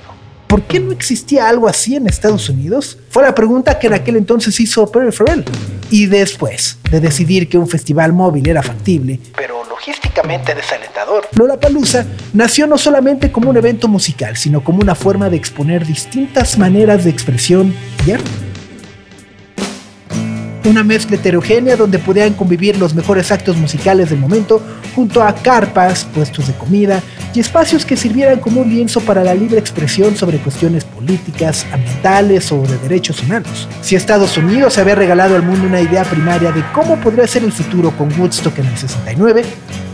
¿Por 0.46 0.62
qué 0.62 0.80
no 0.80 0.92
existía 0.92 1.49
algo 1.49 1.68
así 1.68 1.94
en 1.94 2.06
Estados 2.06 2.49
Unidos? 2.49 2.99
Fue 3.08 3.22
la 3.22 3.34
pregunta 3.34 3.78
que 3.78 3.87
en 3.87 3.94
aquel 3.94 4.16
entonces 4.16 4.58
hizo 4.58 4.90
Perry 4.90 5.12
Farrell. 5.12 5.44
Y 5.90 6.06
después 6.06 6.78
de 6.90 7.00
decidir 7.00 7.49
que 7.49 7.56
un 7.56 7.68
festival 7.68 8.12
móvil 8.12 8.49
era 8.49 8.62
factible, 8.62 9.20
pero 9.37 9.64
logísticamente 9.68 10.54
desalentador. 10.54 11.28
Lollapalooza 11.32 12.04
nació 12.32 12.66
no 12.66 12.78
solamente 12.78 13.32
como 13.32 13.50
un 13.50 13.56
evento 13.56 13.88
musical, 13.88 14.37
sino 14.37 14.62
como 14.62 14.80
una 14.80 14.94
forma 14.94 15.30
de 15.30 15.37
exponer 15.37 15.87
distintas 15.87 16.58
maneras 16.58 17.04
de 17.04 17.10
expresión 17.10 17.75
y 18.06 18.12
arte 18.12 18.50
una 20.69 20.85
mezcla 20.85 21.17
heterogénea 21.17 21.76
donde 21.76 21.99
podían 21.99 22.35
convivir 22.35 22.76
los 22.79 22.95
mejores 22.95 23.33
actos 23.33 23.57
musicales 23.57 24.11
del 24.11 24.19
momento 24.19 24.62
junto 24.95 25.23
a 25.23 25.35
carpas, 25.35 26.05
puestos 26.05 26.47
de 26.49 26.55
comida 26.55 27.02
y 27.35 27.40
espacios 27.40 27.85
que 27.85 27.97
sirvieran 27.97 28.40
como 28.40 28.61
un 28.61 28.69
lienzo 28.69 29.00
para 29.00 29.25
la 29.25 29.35
libre 29.35 29.59
expresión 29.59 30.17
sobre 30.17 30.38
cuestiones 30.38 30.85
políticas, 30.85 31.64
ambientales 31.73 32.50
o 32.52 32.62
de 32.62 32.76
derechos 32.79 33.23
humanos. 33.23 33.69
Si 33.81 33.97
Estados 33.97 34.37
Unidos 34.37 34.76
había 34.79 34.95
regalado 34.95 35.37
al 35.37 35.43
mundo 35.43 35.67
una 35.67 35.81
idea 35.81 36.05
primaria 36.05 36.52
de 36.52 36.64
cómo 36.75 36.97
podría 37.00 37.26
ser 37.26 37.45
el 37.45 37.52
futuro 37.52 37.97
con 37.97 38.12
Woodstock 38.19 38.59
en 38.59 38.67
el 38.67 38.76
69, 38.76 39.45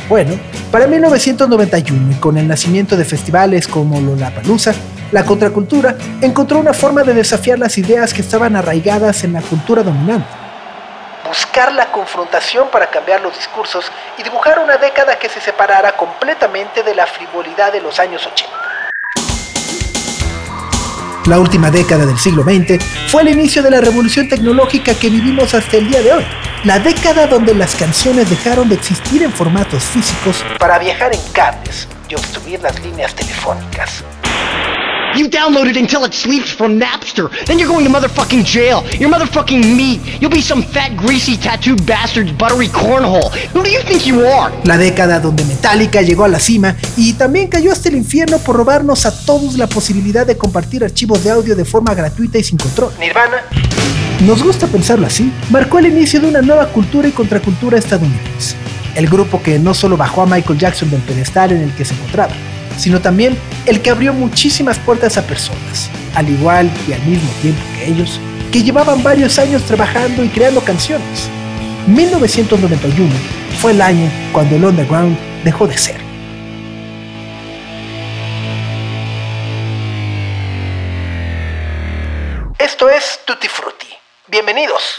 bueno, 0.08 0.34
para 0.70 0.86
1991 0.86 2.12
y 2.12 2.14
con 2.16 2.38
el 2.38 2.48
nacimiento 2.48 2.96
de 2.96 3.04
festivales 3.04 3.66
como 3.68 4.00
Lollapalooza, 4.00 4.72
la 5.12 5.24
contracultura 5.24 5.96
encontró 6.20 6.58
una 6.58 6.72
forma 6.72 7.02
de 7.04 7.14
desafiar 7.14 7.58
las 7.58 7.76
ideas 7.78 8.12
que 8.12 8.22
estaban 8.22 8.56
arraigadas 8.56 9.24
en 9.24 9.34
la 9.34 9.42
cultura 9.42 9.82
dominante 9.82 10.45
buscar 11.26 11.72
la 11.72 11.92
confrontación 11.92 12.68
para 12.70 12.86
cambiar 12.88 13.20
los 13.20 13.36
discursos 13.36 13.90
y 14.18 14.22
dibujar 14.22 14.58
una 14.58 14.76
década 14.76 15.18
que 15.18 15.28
se 15.28 15.40
separara 15.40 15.92
completamente 15.92 16.82
de 16.82 16.94
la 16.94 17.06
frivolidad 17.06 17.72
de 17.72 17.80
los 17.80 17.98
años 17.98 18.26
80. 18.26 18.52
La 21.26 21.40
última 21.40 21.72
década 21.72 22.06
del 22.06 22.18
siglo 22.18 22.44
XX 22.44 22.78
fue 23.08 23.22
el 23.22 23.28
inicio 23.30 23.60
de 23.60 23.70
la 23.70 23.80
revolución 23.80 24.28
tecnológica 24.28 24.94
que 24.94 25.10
vivimos 25.10 25.54
hasta 25.54 25.76
el 25.76 25.88
día 25.88 26.00
de 26.00 26.12
hoy. 26.12 26.26
La 26.62 26.78
década 26.78 27.26
donde 27.26 27.52
las 27.52 27.74
canciones 27.74 28.30
dejaron 28.30 28.68
de 28.68 28.76
existir 28.76 29.24
en 29.24 29.32
formatos 29.32 29.82
físicos 29.82 30.44
para 30.58 30.78
viajar 30.78 31.12
en 31.12 31.20
cables 31.32 31.88
y 32.08 32.14
obstruir 32.14 32.60
las 32.60 32.78
líneas 32.80 33.12
telefónicas. 33.14 34.04
You 35.16 35.30
download 35.30 35.66
it 35.66 35.78
until 35.78 36.04
it 36.04 36.12
sleeps 36.12 36.52
from 36.52 36.78
Napster. 36.78 37.30
Then 37.46 37.58
you're 37.58 37.68
going 37.68 37.86
to 37.86 37.90
motherfucking 37.90 38.44
jail. 38.44 38.84
You're 39.00 39.10
motherfucking 39.10 39.74
meat. 39.74 40.02
You'll 40.20 40.30
be 40.30 40.42
some 40.42 40.62
fat, 40.62 40.94
greasy, 40.94 41.38
tattooed 41.38 41.86
bastard's 41.86 42.32
buttery 42.32 42.68
cornhole. 42.68 43.30
Who 43.54 43.62
do 43.62 43.70
you 43.70 43.80
think 43.80 44.06
you 44.06 44.26
are? 44.26 44.52
La 44.64 44.76
década 44.76 45.18
donde 45.18 45.42
Metallica 45.46 46.02
llegó 46.02 46.24
a 46.24 46.28
la 46.28 46.38
cima 46.38 46.76
y 46.98 47.14
también 47.14 47.48
cayó 47.48 47.72
hasta 47.72 47.88
el 47.88 47.96
infierno 47.96 48.38
por 48.40 48.56
robarnos 48.56 49.06
a 49.06 49.24
todos 49.24 49.56
la 49.56 49.66
posibilidad 49.66 50.26
de 50.26 50.36
compartir 50.36 50.84
archivos 50.84 51.24
de 51.24 51.30
audio 51.30 51.56
de 51.56 51.64
forma 51.64 51.94
gratuita 51.94 52.36
y 52.36 52.44
sin 52.44 52.58
control. 52.58 52.92
Nirvana. 53.00 53.38
Nos 54.20 54.42
gusta 54.42 54.66
pensarlo 54.66 55.06
así. 55.06 55.32
Marcó 55.48 55.78
el 55.78 55.86
inicio 55.86 56.20
de 56.20 56.28
una 56.28 56.42
nueva 56.42 56.66
cultura 56.66 57.08
y 57.08 57.12
contracultura 57.12 57.78
estadounidense. 57.78 58.54
El 58.94 59.08
grupo 59.08 59.42
que 59.42 59.58
no 59.58 59.72
solo 59.72 59.96
bajó 59.96 60.22
a 60.22 60.26
Michael 60.26 60.58
Jackson 60.58 60.90
del 60.90 61.00
pedestal 61.00 61.52
en 61.52 61.62
el 61.62 61.74
que 61.74 61.86
se 61.86 61.94
encontraba, 61.94 62.34
sino 62.76 63.00
también 63.00 63.36
el 63.66 63.80
que 63.82 63.90
abrió 63.90 64.12
muchísimas 64.12 64.78
puertas 64.78 65.16
a 65.16 65.26
personas, 65.26 65.90
al 66.14 66.28
igual 66.28 66.70
y 66.88 66.92
al 66.92 67.02
mismo 67.02 67.30
tiempo 67.42 67.60
que 67.76 67.88
ellos, 67.88 68.20
que 68.52 68.62
llevaban 68.62 69.02
varios 69.02 69.38
años 69.38 69.62
trabajando 69.64 70.24
y 70.24 70.28
creando 70.28 70.60
canciones. 70.60 71.28
1991 71.86 73.14
fue 73.60 73.72
el 73.72 73.80
año 73.80 74.10
cuando 74.32 74.56
el 74.56 74.64
underground 74.64 75.16
dejó 75.44 75.66
de 75.66 75.78
ser. 75.78 76.06
Esto 82.58 82.90
es 82.90 83.20
Tutti 83.24 83.48
Frutti. 83.48 83.86
Bienvenidos. 84.28 84.96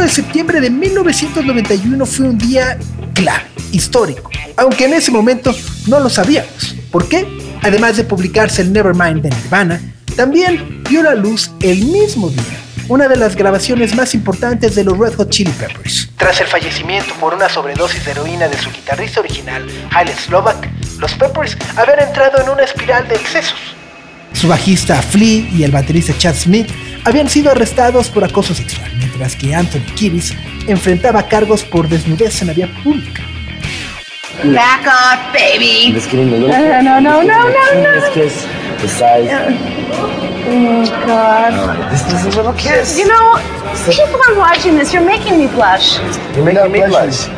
24 0.00 0.04
de 0.04 0.08
septiembre 0.08 0.60
de 0.60 0.70
1991 0.70 2.06
fue 2.06 2.28
un 2.28 2.38
día 2.38 2.78
clave, 3.12 3.44
histórico, 3.70 4.30
aunque 4.56 4.86
en 4.86 4.94
ese 4.94 5.10
momento 5.10 5.54
no 5.88 6.00
lo 6.00 6.08
sabíamos. 6.08 6.74
¿Por 6.90 7.06
qué? 7.06 7.26
Además 7.62 7.98
de 7.98 8.04
publicarse 8.04 8.62
el 8.62 8.72
Nevermind 8.72 9.20
de 9.22 9.28
Nirvana, 9.28 9.80
también 10.16 10.82
vio 10.88 11.02
la 11.02 11.14
luz 11.14 11.50
el 11.60 11.84
mismo 11.84 12.30
día 12.30 12.42
una 12.88 13.06
de 13.06 13.14
las 13.14 13.36
grabaciones 13.36 13.94
más 13.94 14.14
importantes 14.14 14.74
de 14.74 14.82
los 14.82 14.98
Red 14.98 15.14
Hot 15.14 15.30
Chili 15.30 15.52
Peppers. 15.52 16.08
Tras 16.16 16.40
el 16.40 16.48
fallecimiento 16.48 17.14
por 17.20 17.32
una 17.34 17.48
sobredosis 17.48 18.04
de 18.04 18.10
heroína 18.10 18.48
de 18.48 18.58
su 18.58 18.68
guitarrista 18.72 19.20
original, 19.20 19.64
Haile 19.92 20.12
Slovak, 20.12 20.68
los 20.98 21.14
Peppers 21.14 21.56
habían 21.76 22.00
entrado 22.00 22.42
en 22.42 22.48
una 22.48 22.64
espiral 22.64 23.06
de 23.06 23.14
excesos. 23.14 23.76
Su 24.32 24.48
bajista 24.48 25.00
Flea 25.02 25.48
y 25.52 25.64
el 25.64 25.70
baterista 25.70 26.16
Chad 26.16 26.34
Smith 26.34 26.70
habían 27.04 27.28
sido 27.28 27.50
arrestados 27.50 28.08
por 28.08 28.24
acoso 28.24 28.54
sexual, 28.54 28.90
mientras 28.96 29.36
que 29.36 29.54
Anthony 29.54 29.94
Kiedis 29.94 30.34
enfrentaba 30.66 31.26
cargos 31.28 31.62
por 31.62 31.88
desnudez 31.88 32.40
en 32.40 32.48
la 32.48 32.54
vía 32.54 32.68
pública. 32.82 33.22
Back 34.44 34.86
off, 34.86 35.34
baby. 35.34 35.92
No, 35.92 36.82
no, 36.82 37.00
no, 37.00 37.22
no, 37.22 37.22
no. 37.22 37.50
Oh, 40.52 40.84
God. 41.06 41.90
This 41.90 42.00
is 42.12 42.24
a 42.24 42.36
little 42.38 42.54
kiss. 42.54 42.98
You 42.98 43.06
know, 43.06 43.36
people 43.90 44.18
are 44.28 44.38
watching 44.38 44.76
this. 44.76 44.92
You're 44.94 45.04
making 45.04 45.36
me 45.36 45.46
blush. 45.48 45.98
You're 46.34 46.44
making 46.44 46.72
me 46.72 46.80
blush. 46.86 47.28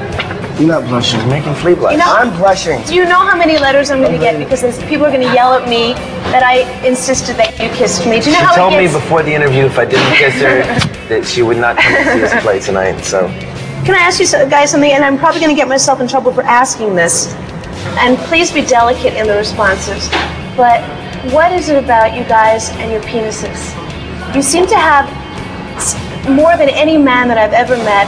You're 0.63 0.81
not 0.81 0.89
blushing. 0.89 1.19
You're 1.19 1.29
making 1.29 1.55
Flea 1.57 1.75
blush. 1.75 1.91
You 1.95 1.99
know- 1.99 2.07
I'm 2.07 2.31
blushing. 2.39 2.81
Do 2.85 2.95
you 2.95 3.05
know 3.05 3.19
how 3.19 3.37
many 3.37 3.59
letters 3.59 3.91
I'm 3.91 4.01
going 4.01 4.13
to 4.13 4.19
get 4.19 4.39
because 4.39 4.63
people 4.85 5.05
are 5.05 5.11
going 5.11 5.27
to 5.27 5.35
yell 5.35 5.55
at 5.55 5.69
me 5.69 5.95
that 6.31 6.45
I 6.45 6.63
insisted 6.87 7.35
that 7.35 7.59
you 7.59 7.69
kissed 7.71 8.07
me? 8.07 8.21
Do 8.21 8.31
you 8.31 8.39
know 8.39 8.39
She 8.39 8.45
how 8.45 8.71
told 8.71 8.75
me 8.75 8.87
before 8.87 9.25
the 9.25 9.35
interview 9.35 9.65
if 9.65 9.77
I 9.77 9.85
didn't 9.87 10.15
kiss 10.15 10.35
her 10.35 10.63
that 11.09 11.27
she 11.27 11.43
would 11.43 11.57
not 11.57 11.79
come 11.79 11.93
to 11.93 12.13
see 12.13 12.23
us 12.23 12.43
play 12.45 12.61
tonight. 12.61 13.01
So 13.03 13.27
Can 13.83 13.97
I 13.97 14.07
ask 14.07 14.21
you 14.21 14.27
so- 14.27 14.49
guys 14.49 14.71
something? 14.71 14.93
And 14.93 15.05
I'm 15.05 15.19
probably 15.19 15.41
going 15.41 15.51
to 15.51 15.59
get 15.61 15.67
myself 15.67 16.01
in 16.01 16.07
trouble 16.07 16.33
for 16.33 16.43
asking 16.43 16.95
this. 16.95 17.35
And 17.99 18.17
please 18.31 18.53
be 18.53 18.63
delicate 18.65 19.15
in 19.15 19.27
the 19.27 19.35
responses. 19.35 20.09
But 20.57 20.79
what 21.35 21.51
is 21.51 21.71
it 21.71 21.83
about 21.83 22.15
you 22.15 22.23
guys 22.23 22.71
and 22.79 22.93
your 22.93 23.03
penises? 23.03 23.59
You 24.33 24.43
seem 24.43 24.69
to 24.69 24.77
have 24.77 25.11
more 26.31 26.57
than 26.57 26.69
any 26.69 26.97
man 26.99 27.27
that 27.27 27.37
I've 27.37 27.53
ever 27.53 27.77
met. 27.79 28.07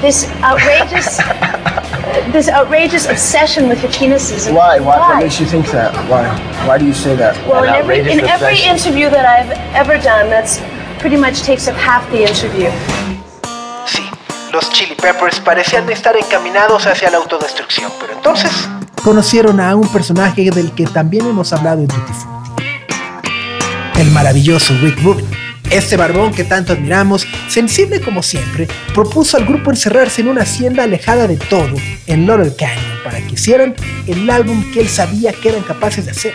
This 0.00 0.26
outrageous, 0.42 1.16
this 2.32 2.48
outrageous 2.48 3.06
obsession 3.06 3.68
with 3.68 3.82
your 3.82 3.90
penises. 3.92 4.46
And 4.46 4.56
why? 4.56 4.78
Why? 4.78 4.98
What 4.98 5.18
makes 5.22 5.40
you 5.40 5.46
think 5.46 5.66
that? 5.72 5.94
Why? 6.08 6.28
Why 6.66 6.78
do 6.78 6.86
you 6.86 6.94
say 6.94 7.16
that? 7.16 7.34
Well, 7.46 7.64
An 7.64 7.74
in 7.74 7.80
every 7.80 8.12
in 8.12 8.20
every 8.20 8.60
interview 8.62 9.08
that 9.10 9.24
I've 9.24 9.50
ever 9.74 9.98
done, 9.98 10.28
that's 10.28 10.60
pretty 10.98 11.16
much 11.16 11.42
takes 11.42 11.68
up 11.68 11.76
half 11.76 12.08
the 12.10 12.22
interview. 12.22 12.70
Sí, 13.86 14.02
los 14.52 14.70
Chili 14.70 14.94
Peppers 14.96 15.40
parecían 15.40 15.88
estar 15.90 16.16
encaminados 16.16 16.86
hacia 16.86 17.10
la 17.10 17.18
autodestrucción, 17.18 17.90
pero 18.00 18.12
entonces 18.12 18.52
Conocieron 19.06 19.60
a 19.60 19.76
un 19.76 19.86
personaje 19.86 20.50
del 20.50 20.72
que 20.72 20.84
también 20.84 21.26
hemos 21.28 21.52
hablado 21.52 21.80
en 21.80 21.86
Tutti 21.86 22.12
Frutti. 22.12 22.64
El 24.00 24.10
maravilloso 24.10 24.74
Rick 24.82 25.00
Rubin. 25.00 25.45
Este 25.70 25.96
barbón 25.96 26.32
que 26.32 26.44
tanto 26.44 26.72
admiramos, 26.72 27.26
sensible 27.48 28.00
como 28.00 28.22
siempre, 28.22 28.68
propuso 28.94 29.36
al 29.36 29.44
grupo 29.44 29.70
encerrarse 29.70 30.20
en 30.20 30.28
una 30.28 30.42
hacienda 30.42 30.84
alejada 30.84 31.26
de 31.26 31.36
todo, 31.36 31.76
en 32.06 32.26
Laurel 32.26 32.54
Canyon, 32.56 32.98
para 33.02 33.18
que 33.18 33.34
hicieran 33.34 33.74
el 34.06 34.30
álbum 34.30 34.72
que 34.72 34.80
él 34.80 34.88
sabía 34.88 35.32
que 35.32 35.48
eran 35.48 35.62
capaces 35.62 36.04
de 36.04 36.12
hacer. 36.12 36.34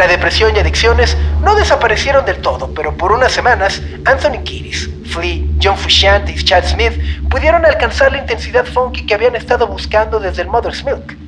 la 0.00 0.06
depresión 0.06 0.56
y 0.56 0.58
adicciones 0.58 1.14
no 1.42 1.54
desaparecieron 1.54 2.24
del 2.24 2.40
todo, 2.40 2.72
pero 2.72 2.96
por 2.96 3.12
unas 3.12 3.32
semanas 3.32 3.82
Anthony 4.06 4.42
Kiedis, 4.44 4.88
Flea, 5.04 5.44
John 5.62 5.76
Frusciante 5.76 6.32
y 6.32 6.42
Chad 6.42 6.64
Smith 6.64 6.94
pudieron 7.28 7.66
alcanzar 7.66 8.10
la 8.10 8.16
intensidad 8.16 8.64
funky 8.64 9.04
que 9.04 9.12
habían 9.12 9.36
estado 9.36 9.66
buscando 9.66 10.18
desde 10.18 10.40
el 10.40 10.48
Mother's 10.48 10.82
Milk. 10.86 11.18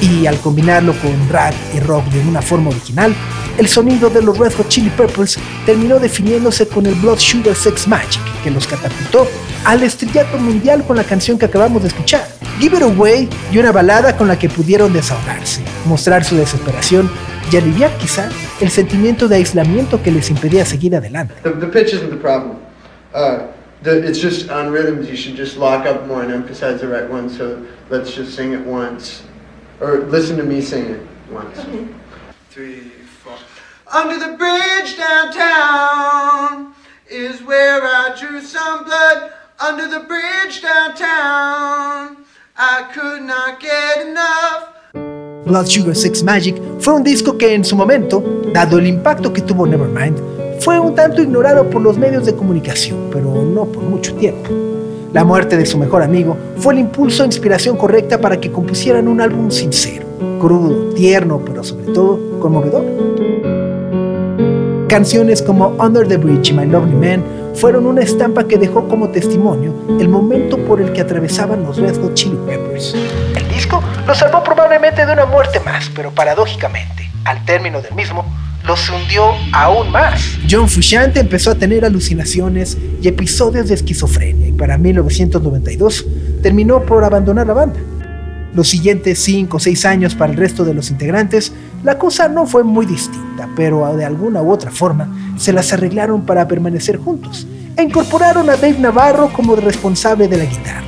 Y 0.00 0.26
al 0.26 0.38
combinarlo 0.38 0.94
con 1.00 1.28
rap 1.28 1.52
y 1.74 1.80
rock 1.80 2.06
de 2.06 2.20
una 2.20 2.40
forma 2.40 2.70
original, 2.70 3.14
el 3.58 3.68
sonido 3.68 4.08
de 4.08 4.22
los 4.22 4.38
Red 4.38 4.54
Hot 4.54 4.68
Chili 4.68 4.90
Peppers 4.90 5.38
terminó 5.66 5.98
definiéndose 5.98 6.66
con 6.66 6.86
el 6.86 6.94
Blood 6.94 7.18
Sugar 7.18 7.54
Sex 7.54 7.86
Magic, 7.86 8.22
que 8.42 8.50
los 8.50 8.66
catapultó 8.66 9.26
al 9.64 9.82
estrellato 9.82 10.38
mundial 10.38 10.84
con 10.86 10.96
la 10.96 11.04
canción 11.04 11.38
que 11.38 11.44
acabamos 11.44 11.82
de 11.82 11.88
escuchar, 11.88 12.26
Give 12.58 12.76
It 12.76 12.82
Away, 12.82 13.28
y 13.52 13.58
una 13.58 13.72
balada 13.72 14.16
con 14.16 14.28
la 14.28 14.38
que 14.38 14.48
pudieron 14.48 14.92
desahogarse, 14.92 15.62
mostrar 15.84 16.24
su 16.24 16.36
desesperación 16.36 17.10
y 17.52 17.56
aliviar 17.56 17.90
quizá 17.98 18.28
el 18.60 18.70
sentimiento 18.70 19.28
de 19.28 19.36
aislamiento 19.36 20.02
que 20.02 20.10
les 20.10 20.30
impedía 20.30 20.64
seguir 20.64 20.96
adelante. 20.96 21.34
The, 21.42 21.50
the 21.50 21.66
pitch 21.66 21.92
isn't 21.92 22.10
the 22.10 22.16
problem. 22.16 22.56
Uh, 23.14 23.48
it's 23.84 24.20
just 24.20 24.50
on 24.50 24.70
rhythms. 24.70 25.08
You 25.08 25.16
should 25.16 25.36
just 25.36 25.56
lock 25.56 25.86
up 25.86 26.06
more 26.06 26.22
and 26.22 26.32
emphasize 26.32 26.80
the 26.80 26.88
right 26.88 27.10
one. 27.10 27.28
So 27.28 27.58
let's 27.90 28.14
just 28.14 28.34
sing 28.34 28.52
it 28.52 28.64
once, 28.66 29.22
or 29.80 30.00
listen 30.10 30.36
to 30.36 30.44
me 30.44 30.60
sing 30.60 30.86
it 30.86 31.00
once. 31.30 31.58
Three, 32.50 32.90
four. 33.22 33.36
Under 33.92 34.18
the 34.18 34.36
bridge 34.36 34.96
downtown 34.96 36.74
is 37.08 37.42
where 37.42 37.82
I 37.82 38.14
drew 38.18 38.40
some 38.40 38.84
blood. 38.84 39.32
Under 39.58 39.88
the 39.88 40.00
bridge 40.00 40.62
downtown, 40.62 42.24
I 42.56 42.90
could 42.94 43.22
not 43.22 43.60
get 43.60 44.06
enough. 44.06 44.68
Blood 45.44 45.68
Sugar 45.68 45.94
Sex 45.94 46.22
Magic 46.22 46.56
fue 46.78 46.94
un 46.94 47.02
disco 47.02 47.36
que 47.36 47.54
en 47.54 47.64
su 47.64 47.76
momento, 47.76 48.22
dado 48.54 48.78
el 48.78 48.86
impacto 48.86 49.32
que 49.32 49.42
tuvo 49.42 49.66
Nevermind, 49.66 50.60
fue 50.60 50.78
un 50.78 50.94
tanto 50.94 51.22
ignorado 51.22 51.68
por 51.68 51.82
los 51.82 51.98
medios 51.98 52.26
de 52.26 52.34
comunicación, 52.34 53.10
pero 53.10 53.42
no 53.42 53.64
por 53.64 53.82
mucho 53.82 54.14
tiempo. 54.14 54.69
La 55.12 55.24
muerte 55.24 55.56
de 55.56 55.66
su 55.66 55.76
mejor 55.76 56.04
amigo 56.04 56.36
fue 56.58 56.74
el 56.74 56.80
impulso 56.80 57.24
e 57.24 57.26
inspiración 57.26 57.76
correcta 57.76 58.20
para 58.20 58.40
que 58.40 58.52
compusieran 58.52 59.08
un 59.08 59.20
álbum 59.20 59.50
sincero, 59.50 60.06
crudo, 60.40 60.94
tierno, 60.94 61.42
pero 61.44 61.64
sobre 61.64 61.92
todo 61.92 62.38
conmovedor. 62.38 62.84
Canciones 64.88 65.42
como 65.42 65.70
Under 65.80 66.06
the 66.06 66.16
Bridge 66.16 66.50
y 66.50 66.52
My 66.52 66.64
Lovely 66.64 66.94
Man 66.94 67.24
fueron 67.54 67.86
una 67.86 68.02
estampa 68.02 68.44
que 68.44 68.56
dejó 68.56 68.86
como 68.86 69.08
testimonio 69.08 69.74
el 69.98 70.08
momento 70.08 70.56
por 70.58 70.80
el 70.80 70.92
que 70.92 71.00
atravesaban 71.00 71.64
los 71.64 71.78
Red 71.78 72.00
Hot 72.02 72.14
Chili 72.14 72.38
Peppers. 72.46 72.94
El 73.34 73.48
disco 73.48 73.82
los 74.06 74.16
salvó 74.16 74.44
probablemente 74.44 75.04
de 75.04 75.12
una 75.12 75.26
muerte 75.26 75.58
más, 75.58 75.90
pero 75.92 76.12
paradójicamente, 76.12 77.09
al 77.24 77.44
término 77.44 77.80
del 77.80 77.94
mismo, 77.94 78.24
los 78.66 78.88
hundió 78.90 79.32
aún 79.52 79.90
más. 79.90 80.20
John 80.48 80.68
Frusciante 80.68 81.20
empezó 81.20 81.50
a 81.50 81.54
tener 81.54 81.84
alucinaciones 81.84 82.76
y 83.00 83.08
episodios 83.08 83.68
de 83.68 83.74
esquizofrenia 83.74 84.48
y 84.48 84.52
para 84.52 84.78
1992 84.78 86.06
terminó 86.42 86.82
por 86.84 87.04
abandonar 87.04 87.46
la 87.46 87.54
banda. 87.54 87.80
Los 88.54 88.68
siguientes 88.68 89.20
5 89.20 89.56
o 89.56 89.60
6 89.60 89.84
años 89.86 90.14
para 90.14 90.32
el 90.32 90.38
resto 90.38 90.64
de 90.64 90.74
los 90.74 90.90
integrantes, 90.90 91.52
la 91.84 91.98
cosa 91.98 92.28
no 92.28 92.46
fue 92.46 92.64
muy 92.64 92.84
distinta, 92.84 93.48
pero 93.54 93.96
de 93.96 94.04
alguna 94.04 94.42
u 94.42 94.50
otra 94.50 94.70
forma 94.70 95.34
se 95.36 95.52
las 95.52 95.72
arreglaron 95.72 96.26
para 96.26 96.46
permanecer 96.48 96.98
juntos 96.98 97.46
e 97.76 97.82
incorporaron 97.82 98.50
a 98.50 98.56
Dave 98.56 98.78
Navarro 98.78 99.32
como 99.32 99.54
responsable 99.56 100.26
de 100.26 100.36
la 100.36 100.44
guitarra. 100.44 100.82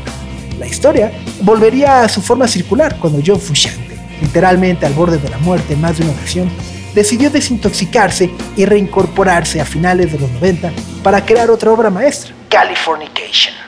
La 0.58 0.66
historia 0.66 1.12
volvería 1.42 2.02
a 2.02 2.08
su 2.08 2.20
forma 2.20 2.46
circular 2.46 2.96
cuando 3.00 3.20
John 3.24 3.40
Frusciante, 3.40 3.81
literalmente 4.22 4.86
al 4.86 4.94
borde 4.94 5.18
de 5.18 5.28
la 5.28 5.38
muerte 5.38 5.74
en 5.74 5.80
más 5.80 5.98
de 5.98 6.04
una 6.04 6.12
ocasión, 6.12 6.50
decidió 6.94 7.30
desintoxicarse 7.30 8.30
y 8.56 8.64
reincorporarse 8.64 9.60
a 9.60 9.64
finales 9.64 10.12
de 10.12 10.18
los 10.18 10.30
90 10.30 10.72
para 11.02 11.24
crear 11.24 11.50
otra 11.50 11.70
obra 11.70 11.90
maestra. 11.90 12.34
Californication. 12.48 13.61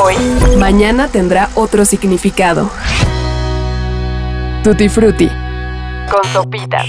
Hoy, 0.00 0.14
mañana 0.56 1.08
tendrá 1.08 1.50
otro 1.54 1.84
significado. 1.84 2.70
Tutti 4.64 4.88
Frutti. 4.88 5.28
Con 6.10 6.32
sopitas. 6.32 6.86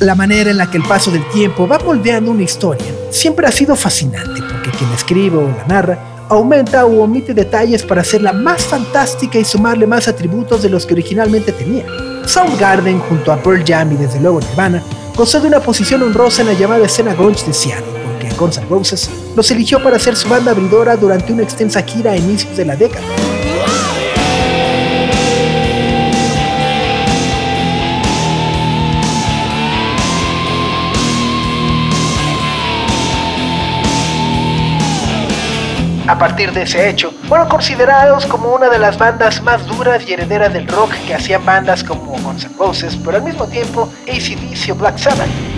La 0.00 0.14
manera 0.14 0.50
en 0.50 0.58
la 0.58 0.70
que 0.70 0.76
el 0.76 0.84
paso 0.84 1.10
del 1.10 1.26
tiempo 1.30 1.66
va 1.66 1.78
moldeando 1.78 2.30
una 2.30 2.42
historia 2.42 2.86
siempre 3.10 3.46
ha 3.46 3.52
sido 3.52 3.74
fascinante 3.76 4.42
porque 4.42 4.70
quien 4.70 4.92
escribe 4.92 5.38
o 5.38 5.48
la 5.48 5.66
narra 5.66 5.98
aumenta 6.28 6.84
o 6.84 7.02
omite 7.02 7.32
detalles 7.32 7.82
para 7.82 8.02
hacerla 8.02 8.32
más 8.32 8.64
fantástica 8.64 9.38
y 9.38 9.44
sumarle 9.44 9.86
más 9.86 10.08
atributos 10.08 10.62
de 10.62 10.68
los 10.68 10.84
que 10.84 10.94
originalmente 10.94 11.52
tenía. 11.52 11.86
Soundgarden 12.26 12.98
junto 13.00 13.32
a 13.32 13.36
Pearl 13.36 13.64
Jam 13.64 13.92
y 13.92 13.96
desde 13.96 14.20
luego 14.20 14.40
Nirvana 14.40 14.82
gozó 15.16 15.40
de 15.40 15.48
una 15.48 15.60
posición 15.60 16.02
honrosa 16.02 16.42
en 16.42 16.48
la 16.48 16.54
llamada 16.54 16.84
escena 16.84 17.14
grunge 17.14 17.46
de 17.46 17.54
Seattle 17.54 17.95
Guns 18.36 18.58
N' 18.58 18.66
Roses 18.68 19.10
los 19.34 19.50
eligió 19.50 19.82
para 19.82 19.98
ser 19.98 20.16
su 20.16 20.28
banda 20.28 20.52
abridora 20.52 20.96
durante 20.96 21.32
una 21.32 21.42
extensa 21.42 21.82
gira 21.82 22.12
a 22.12 22.16
inicios 22.16 22.56
de 22.56 22.64
la 22.64 22.76
década. 22.76 23.04
A 36.08 36.16
partir 36.16 36.52
de 36.52 36.62
ese 36.62 36.88
hecho, 36.88 37.12
fueron 37.28 37.48
considerados 37.48 38.26
como 38.26 38.54
una 38.54 38.68
de 38.68 38.78
las 38.78 38.96
bandas 38.96 39.42
más 39.42 39.66
duras 39.66 40.04
y 40.06 40.12
herederas 40.12 40.52
del 40.52 40.68
rock 40.68 40.92
que 41.04 41.14
hacían 41.14 41.44
bandas 41.44 41.82
como 41.82 42.12
Guns 42.12 42.44
N' 42.44 42.54
Roses, 42.56 42.96
pero 43.04 43.16
al 43.16 43.24
mismo 43.24 43.46
tiempo 43.48 43.90
ACDC 44.06 44.70
o 44.70 44.74
Black 44.76 44.98
Sabbath. 44.98 45.55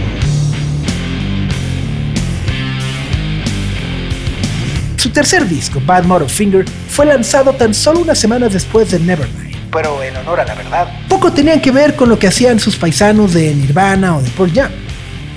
Su 5.08 5.14
tercer 5.14 5.48
disco, 5.48 5.80
Bad 5.86 6.04
Finger, 6.28 6.66
fue 6.90 7.06
lanzado 7.06 7.54
tan 7.54 7.72
solo 7.72 8.00
unas 8.00 8.18
semanas 8.18 8.52
después 8.52 8.90
de 8.90 8.98
Nevermind. 8.98 9.56
Pero 9.72 10.02
en 10.02 10.14
honor 10.16 10.40
a 10.40 10.44
la 10.44 10.54
verdad, 10.54 10.86
poco 11.08 11.32
tenían 11.32 11.62
que 11.62 11.70
ver 11.70 11.96
con 11.96 12.10
lo 12.10 12.18
que 12.18 12.26
hacían 12.26 12.60
sus 12.60 12.76
paisanos 12.76 13.32
de 13.32 13.54
Nirvana 13.54 14.18
o 14.18 14.20
de 14.20 14.28
Pearl 14.28 14.52
Jam. 14.52 14.70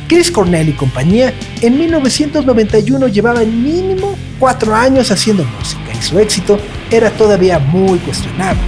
Chris 0.09 0.29
Cornell 0.29 0.67
y 0.67 0.73
compañía 0.73 1.33
en 1.61 1.77
1991 1.77 3.07
llevaban 3.07 3.63
mínimo 3.63 4.17
cuatro 4.39 4.75
años 4.75 5.09
haciendo 5.09 5.45
música 5.45 5.93
y 5.97 6.03
su 6.03 6.19
éxito 6.19 6.59
era 6.91 7.09
todavía 7.09 7.57
muy 7.57 7.97
cuestionable. 7.99 8.59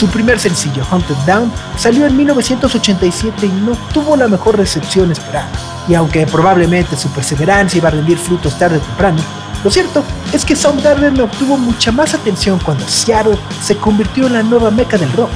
Su 0.00 0.08
primer 0.08 0.38
sencillo, 0.38 0.82
Hunted 0.90 1.14
Down, 1.26 1.52
salió 1.76 2.06
en 2.06 2.16
1987 2.16 3.44
y 3.44 3.48
no 3.50 3.72
tuvo 3.92 4.16
la 4.16 4.28
mejor 4.28 4.56
recepción 4.56 5.12
esperada. 5.12 5.50
Y 5.88 5.94
aunque 5.94 6.26
probablemente 6.26 6.96
su 6.96 7.10
perseverancia 7.10 7.76
iba 7.76 7.88
a 7.88 7.90
rendir 7.90 8.16
frutos 8.16 8.58
tarde 8.58 8.78
o 8.78 8.80
temprano, 8.80 9.18
lo 9.62 9.70
cierto 9.70 10.02
es 10.32 10.46
que 10.46 10.56
Soundgarden 10.56 11.20
obtuvo 11.20 11.58
mucha 11.58 11.92
más 11.92 12.14
atención 12.14 12.58
cuando 12.64 12.88
Seattle 12.88 13.36
se 13.62 13.76
convirtió 13.76 14.26
en 14.26 14.32
la 14.32 14.42
nueva 14.42 14.70
meca 14.70 14.96
del 14.96 15.12
rock. 15.12 15.28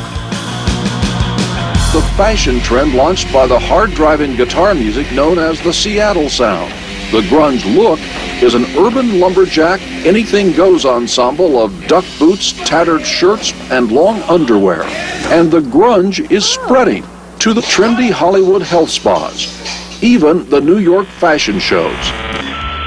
The 1.92 2.00
fashion 2.16 2.58
trend 2.62 2.94
launched 2.94 3.30
by 3.34 3.46
the 3.46 3.58
hard-driving 3.58 4.34
guitar 4.34 4.74
music 4.74 5.06
known 5.12 5.38
as 5.38 5.60
the 5.60 5.74
Seattle 5.74 6.30
Sound. 6.30 6.72
The 7.12 7.20
grunge 7.28 7.66
look 7.66 8.00
is 8.44 8.54
an 8.54 8.66
urban 8.76 9.18
lumberjack, 9.18 9.80
anything 10.04 10.52
goes 10.52 10.84
ensemble 10.84 11.58
of 11.58 11.72
duck 11.86 12.04
boots, 12.18 12.52
tattered 12.68 13.02
shirts, 13.02 13.54
and 13.70 13.90
long 13.90 14.20
underwear. 14.28 14.82
And 15.32 15.50
the 15.50 15.60
grunge 15.60 16.30
is 16.30 16.44
spreading 16.44 17.04
to 17.38 17.54
the 17.54 17.62
trendy 17.62 18.10
Hollywood 18.10 18.60
health 18.60 18.90
spas, 18.90 19.48
even 20.02 20.48
the 20.50 20.60
New 20.60 20.78
York 20.78 21.06
fashion 21.18 21.58
shows. 21.58 21.96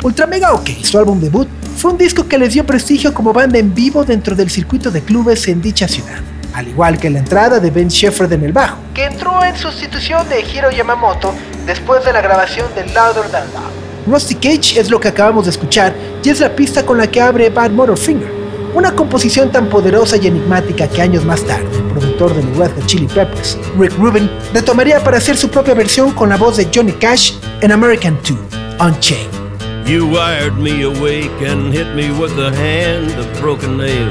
Ultra 0.04 0.28
Mega 0.28 0.54
OK, 0.54 0.70
su 0.84 1.00
álbum 1.00 1.20
debut, 1.20 1.48
fue 1.76 1.90
un 1.92 1.98
disco 1.98 2.28
que 2.28 2.38
les 2.38 2.54
dio 2.54 2.64
prestigio 2.64 3.12
como 3.12 3.34
banda 3.34 3.58
en 3.58 3.74
vivo 3.74 4.06
dentro 4.06 4.36
del 4.36 4.52
circuito 4.52 4.92
de 4.92 5.02
clubes 5.02 5.48
en 5.48 5.60
dicha 5.60 5.88
ciudad, 5.88 6.20
al 6.54 6.68
igual 6.68 7.00
que 7.00 7.10
la 7.10 7.18
entrada 7.18 7.60
de 7.60 7.72
Ben 7.72 7.88
Shepherd 7.88 8.32
en 8.34 8.44
el 8.44 8.54
bajo, 8.54 8.78
que 8.94 9.06
entró 9.06 9.44
en 9.44 9.58
sustitución 9.58 10.30
de 10.30 10.42
Hiro 10.42 10.70
Yamamoto 10.70 11.34
después 11.66 12.06
de 12.06 12.14
la 12.14 12.22
grabación 12.22 12.68
de 12.76 12.86
Louder 12.94 13.32
Than 13.32 13.48
Love. 13.54 13.77
Rusty 14.08 14.36
Cage 14.36 14.80
es 14.80 14.90
lo 14.90 15.00
que 15.02 15.10
acabamos 15.10 15.46
de 15.46 15.52
escuchar 15.52 15.94
y 16.24 16.30
es 16.30 16.40
la 16.40 16.56
pista 16.56 16.86
con 16.86 16.98
la 16.98 17.08
que 17.08 17.20
abre 17.20 17.50
Bad 17.50 17.72
Finger, 17.98 18.32
una 18.74 18.96
composición 18.96 19.52
tan 19.52 19.68
poderosa 19.68 20.16
y 20.16 20.28
enigmática 20.28 20.88
que 20.88 21.02
años 21.02 21.26
más 21.26 21.44
tarde, 21.44 21.68
el 21.76 21.84
productor 21.84 22.34
de 22.34 22.44
los 22.44 22.58
Red 22.58 22.72
Hot 22.76 22.86
Chili 22.86 23.08
Peppers, 23.08 23.58
Rick 23.78 23.98
Rubin, 23.98 24.30
retomaría 24.54 25.04
para 25.04 25.18
hacer 25.18 25.36
su 25.36 25.50
propia 25.50 25.74
versión 25.74 26.12
con 26.14 26.30
la 26.30 26.38
voz 26.38 26.56
de 26.56 26.70
Johnny 26.74 26.94
Cash 26.94 27.34
en 27.62 27.74
American 27.74 28.18
2, 28.24 28.38
Unchained. 28.80 29.28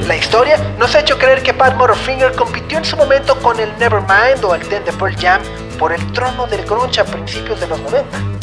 La 0.07 0.17
historia 0.17 0.57
nos 0.79 0.95
ha 0.95 1.01
hecho 1.01 1.19
creer 1.19 1.43
que 1.43 1.55
Pat 1.55 1.75
Finger 2.05 2.33
compitió 2.33 2.79
en 2.79 2.85
su 2.85 2.97
momento 2.97 3.39
con 3.41 3.59
el 3.61 3.71
Nevermind 3.79 4.45
o 4.45 4.55
el 4.55 4.61
Ten 4.69 4.85
de 4.85 4.93
Pearl 4.93 5.17
Jam 5.17 5.41
por 5.79 5.93
el 5.93 6.13
trono 6.13 6.47
del 6.47 6.65
grunge 6.65 7.01
a 7.01 7.05
principios 7.05 7.61
de 7.61 7.67
los 7.69 7.81
90. 7.81 8.36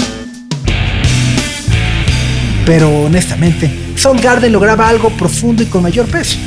Pero 2.65 2.89
honestamente, 3.03 3.69
Soundgarden 3.95 4.51
lograba 4.51 4.87
algo 4.87 5.09
profundo 5.11 5.63
y 5.63 5.65
con 5.65 5.83
mayor 5.83 6.05
peso. 6.07 6.37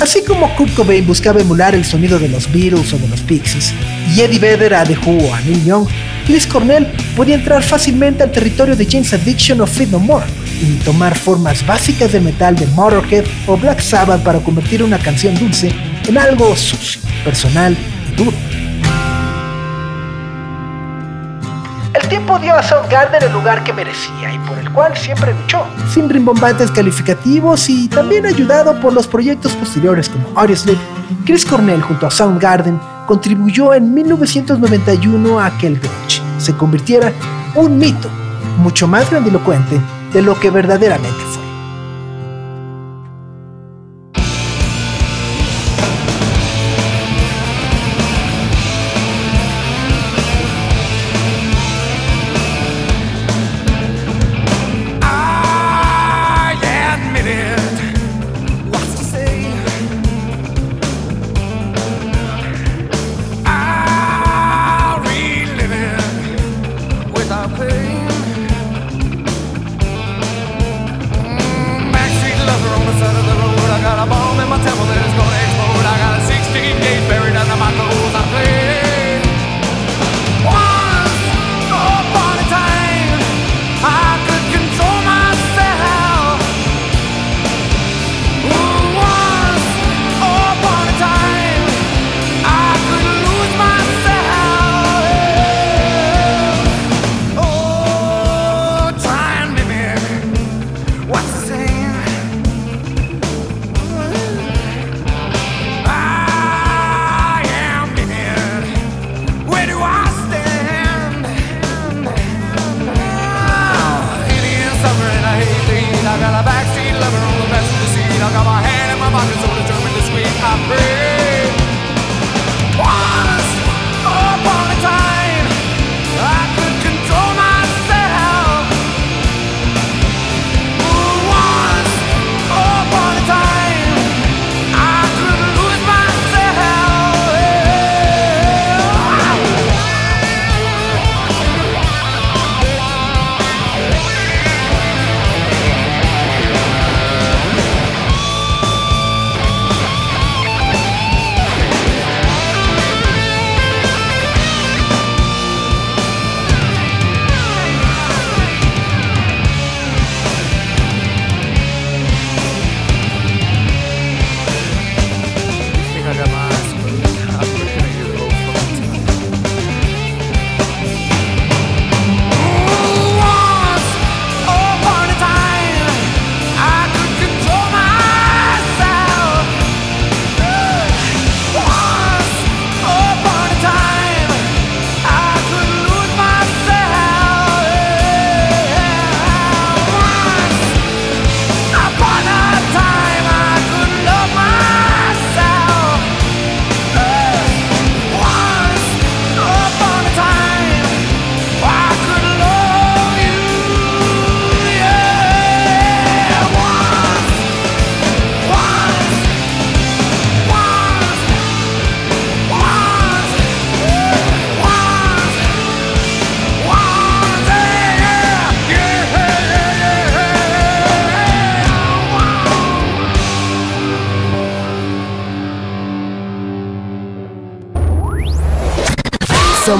Así 0.00 0.22
como 0.22 0.54
Kurt 0.56 0.74
Cobain 0.74 1.06
buscaba 1.06 1.40
emular 1.40 1.74
el 1.74 1.84
sonido 1.84 2.18
de 2.18 2.28
los 2.28 2.50
Beatles 2.52 2.92
o 2.92 2.98
de 2.98 3.08
los 3.08 3.20
Pixies, 3.20 3.72
y 4.14 4.20
Eddie 4.20 4.38
Vedder 4.38 4.74
a 4.74 4.82
a 4.82 4.84
Neil 4.84 5.64
Young, 5.64 5.86
Chris 6.26 6.46
Cornell 6.46 6.86
podía 7.16 7.36
entrar 7.36 7.62
fácilmente 7.62 8.22
al 8.22 8.32
territorio 8.32 8.74
de 8.74 8.86
James 8.86 9.12
Addiction 9.12 9.60
o 9.60 9.66
Fleet 9.66 9.90
No 9.90 9.98
More 9.98 10.24
y 10.60 10.74
tomar 10.84 11.16
formas 11.16 11.64
básicas 11.66 12.12
del 12.12 12.22
metal 12.22 12.56
de 12.56 12.66
Motorhead 12.68 13.24
o 13.46 13.56
Black 13.56 13.80
Sabbath 13.80 14.22
para 14.22 14.40
convertir 14.40 14.82
una 14.82 14.98
canción 14.98 15.38
dulce 15.38 15.72
en 16.06 16.18
algo 16.18 16.56
sucio, 16.56 17.00
personal 17.24 17.76
y 18.12 18.16
duro. 18.16 18.63
El 21.94 22.08
tiempo 22.08 22.38
dio 22.40 22.54
a 22.54 22.62
Soundgarden 22.62 23.22
el 23.22 23.32
lugar 23.32 23.62
que 23.62 23.72
merecía 23.72 24.32
y 24.32 24.38
por 24.40 24.58
el 24.58 24.70
cual 24.72 24.96
siempre 24.96 25.32
luchó, 25.32 25.64
sin 25.92 26.08
rimbombantes 26.08 26.70
calificativos 26.72 27.70
y 27.70 27.88
también 27.88 28.26
ayudado 28.26 28.80
por 28.80 28.92
los 28.92 29.06
proyectos 29.06 29.52
posteriores 29.52 30.08
como 30.08 30.28
Audioslave, 30.34 30.78
Chris 31.24 31.46
Cornell 31.46 31.82
junto 31.82 32.08
a 32.08 32.10
Soundgarden 32.10 32.80
contribuyó 33.06 33.74
en 33.74 33.94
1991 33.94 35.38
a 35.38 35.56
que 35.56 35.68
el 35.68 35.78
grunge 35.78 36.20
se 36.38 36.56
convirtiera 36.56 37.12
un 37.54 37.78
mito 37.78 38.08
mucho 38.58 38.88
más 38.88 39.08
grandilocuente 39.08 39.80
de 40.12 40.22
lo 40.22 40.38
que 40.38 40.50
verdaderamente 40.50 41.22
fue. 41.32 41.43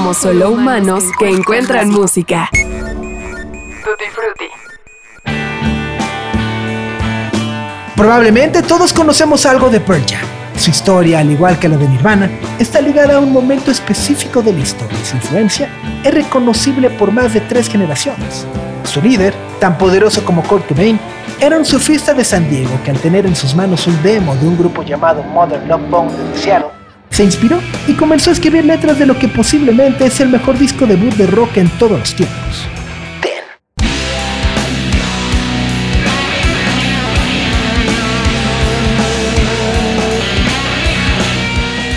Somos 0.05 0.17
solo 0.17 0.51
humanos 0.51 1.03
que 1.17 1.27
encuentran 1.27 1.89
música. 1.89 2.47
Tutti 2.51 4.05
Frutti. 4.13 4.45
Probablemente 7.95 8.61
todos 8.61 8.93
conocemos 8.93 9.47
algo 9.47 9.71
de 9.71 9.79
Pearl 9.79 10.03
Jam. 10.07 10.21
Su 10.57 10.69
historia, 10.69 11.21
al 11.21 11.31
igual 11.31 11.57
que 11.57 11.67
la 11.67 11.77
de 11.77 11.87
Nirvana, 11.87 12.29
está 12.59 12.81
ligada 12.81 13.15
a 13.15 13.19
un 13.19 13.33
momento 13.33 13.71
específico 13.71 14.43
de 14.43 14.53
la 14.53 14.59
historia 14.59 14.95
y 15.01 15.05
su 15.05 15.15
influencia 15.15 15.71
es 16.03 16.13
reconocible 16.13 16.91
por 16.91 17.11
más 17.11 17.33
de 17.33 17.41
tres 17.41 17.67
generaciones. 17.67 18.45
Su 18.83 19.01
líder, 19.01 19.33
tan 19.59 19.75
poderoso 19.75 20.23
como 20.23 20.43
Kurt 20.43 20.67
Cobain, 20.67 20.99
era 21.39 21.57
un 21.57 21.65
surfista 21.65 22.13
de 22.13 22.23
San 22.23 22.47
Diego 22.47 22.79
que 22.85 22.91
al 22.91 22.99
tener 22.99 23.25
en 23.25 23.35
sus 23.35 23.55
manos 23.55 23.87
un 23.87 23.99
demo 24.03 24.35
de 24.35 24.47
un 24.47 24.55
grupo 24.55 24.83
llamado 24.83 25.23
Modern 25.23 25.67
Love 25.67 25.89
Bone 25.89 26.11
de 26.11 26.37
Seattle, 26.37 26.69
se 27.09 27.23
inspiró 27.23 27.59
y 27.87 27.93
comenzó 27.93 28.29
a 28.29 28.33
escribir 28.33 28.65
letras 28.65 28.97
de 28.99 29.05
lo 29.05 29.17
que 29.17 29.27
posiblemente 29.27 30.05
es 30.05 30.19
el 30.19 30.29
mejor 30.29 30.57
disco 30.57 30.85
debut 30.85 31.13
de 31.15 31.27
rock 31.27 31.57
en 31.57 31.69
todos 31.77 31.99
los 31.99 32.15
tiempos. 32.15 32.67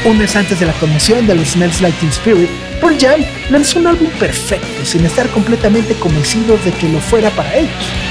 Un 0.05 0.17
mes 0.17 0.35
antes 0.37 0.59
de 0.59 0.65
la 0.65 0.73
conmoción 0.75 1.27
del 1.27 1.45
Smells 1.45 1.83
Like 1.83 1.99
Teen 1.99 2.11
Spirit, 2.11 2.49
Pearl 2.81 2.97
Jam 2.99 3.21
lanzó 3.51 3.79
un 3.79 3.89
álbum 3.89 4.09
perfecto 4.19 4.85
sin 4.85 5.05
estar 5.05 5.29
completamente 5.29 5.95
convencidos 5.95 6.65
de 6.65 6.73
que 6.73 6.89
lo 6.89 6.99
fuera 6.99 7.29
para 7.31 7.55
ellos. 7.57 8.08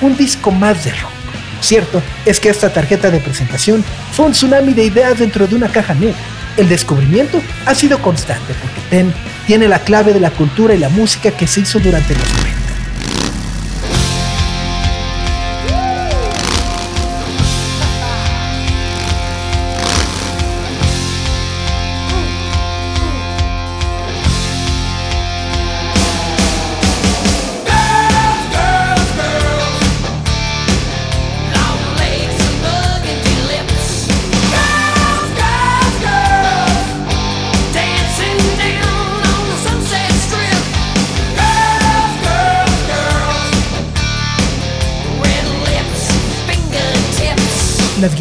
Un 0.00 0.16
disco 0.16 0.50
más 0.50 0.84
de 0.84 0.90
rock. 0.92 1.10
Lo 1.56 1.62
cierto 1.62 2.02
es 2.24 2.38
que 2.38 2.48
esta 2.48 2.72
tarjeta 2.72 3.10
de 3.10 3.20
presentación 3.20 3.84
fue 4.12 4.26
un 4.26 4.32
tsunami 4.32 4.74
de 4.74 4.84
ideas 4.84 5.18
dentro 5.18 5.46
de 5.46 5.54
una 5.54 5.68
caja 5.68 5.94
negra. 5.94 6.18
El 6.56 6.68
descubrimiento 6.68 7.40
ha 7.66 7.74
sido 7.74 8.00
constante 8.00 8.54
porque 8.54 8.80
Ten 8.90 9.12
tiene 9.46 9.68
la 9.68 9.80
clave 9.80 10.12
de 10.12 10.20
la 10.20 10.30
cultura 10.30 10.74
y 10.74 10.78
la 10.78 10.88
música 10.88 11.30
que 11.30 11.46
se 11.46 11.60
hizo 11.60 11.78
durante 11.78 12.14
los 12.14 12.32
90. 12.34 12.57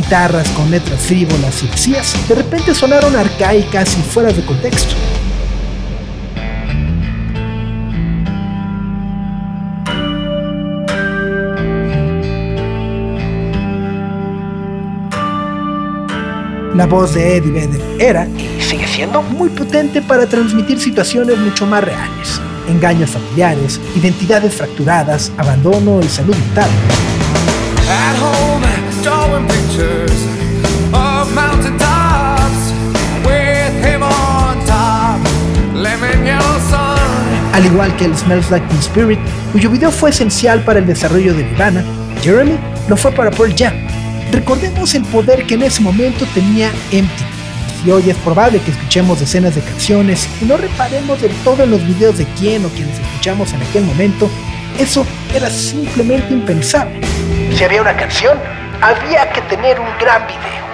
Guitarras 0.07 0.47
con 0.51 0.71
letras 0.71 1.01
frívolas 1.01 1.63
y 1.63 1.67
vacías 1.67 2.15
de 2.29 2.35
repente 2.35 2.73
sonaron 2.73 3.13
arcaicas 3.13 3.97
y 3.97 4.01
fuera 4.01 4.31
de 4.31 4.41
contexto. 4.45 4.95
La 16.73 16.85
voz 16.85 17.13
de 17.13 17.37
Eddie 17.37 17.51
Vedder 17.51 17.81
era, 17.99 18.27
y 18.27 18.61
sigue 18.61 18.87
siendo, 18.87 19.21
muy 19.21 19.49
potente 19.49 20.01
para 20.01 20.25
transmitir 20.25 20.79
situaciones 20.79 21.37
mucho 21.37 21.65
más 21.65 21.83
reales. 21.83 22.39
Engaños 22.69 23.09
familiares, 23.09 23.81
identidades 23.95 24.53
fracturadas, 24.53 25.33
abandono 25.37 25.99
y 26.01 26.07
salud 26.07 26.35
mental. 26.35 26.69
Drawing 29.07 29.47
pictures 29.47 30.25
of 30.91 31.33
mountaintops 31.33 32.73
with 33.25 33.73
him 33.81 34.03
on 34.03 34.65
top, 34.65 35.21
lemon 35.73 36.25
yellow 36.25 36.59
sun. 36.69 36.99
Al 37.53 37.65
igual 37.65 37.95
que 37.95 38.03
el 38.03 38.17
Smells 38.17 38.51
Like 38.51 38.67
Teen 38.67 38.81
Spirit, 38.81 39.19
cuyo 39.53 39.69
video 39.69 39.91
fue 39.91 40.09
esencial 40.09 40.61
para 40.65 40.79
el 40.79 40.85
desarrollo 40.85 41.33
de 41.33 41.45
Nirvana, 41.45 41.85
Jeremy 42.21 42.57
lo 42.89 42.97
fue 42.97 43.13
para 43.13 43.31
Pearl 43.31 43.55
Jam. 43.57 43.75
Recordemos 44.33 44.93
el 44.93 45.03
poder 45.03 45.45
que 45.45 45.53
en 45.53 45.63
ese 45.63 45.81
momento 45.81 46.25
tenía 46.33 46.69
Empty. 46.91 47.23
Y 47.85 47.91
hoy 47.91 48.09
es 48.09 48.17
probable 48.17 48.59
que 48.59 48.71
escuchemos 48.71 49.21
decenas 49.21 49.55
de 49.55 49.61
canciones 49.61 50.27
y 50.41 50.45
no 50.45 50.57
reparemos 50.57 51.21
del 51.21 51.31
todo 51.45 51.63
en 51.63 51.71
los 51.71 51.81
videos 51.87 52.17
de 52.17 52.25
quién 52.37 52.65
o 52.65 52.69
quienes 52.69 52.99
escuchamos 52.99 53.53
en 53.53 53.61
aquel 53.61 53.85
momento, 53.85 54.29
eso 54.77 55.05
era 55.33 55.49
simplemente 55.49 56.33
impensable. 56.33 56.99
Si 57.55 57.63
había 57.63 57.81
una 57.81 57.95
canción, 57.95 58.37
había 58.81 59.31
que 59.31 59.41
tener 59.43 59.79
un 59.79 59.87
gran 59.99 60.25
video. 60.27 60.67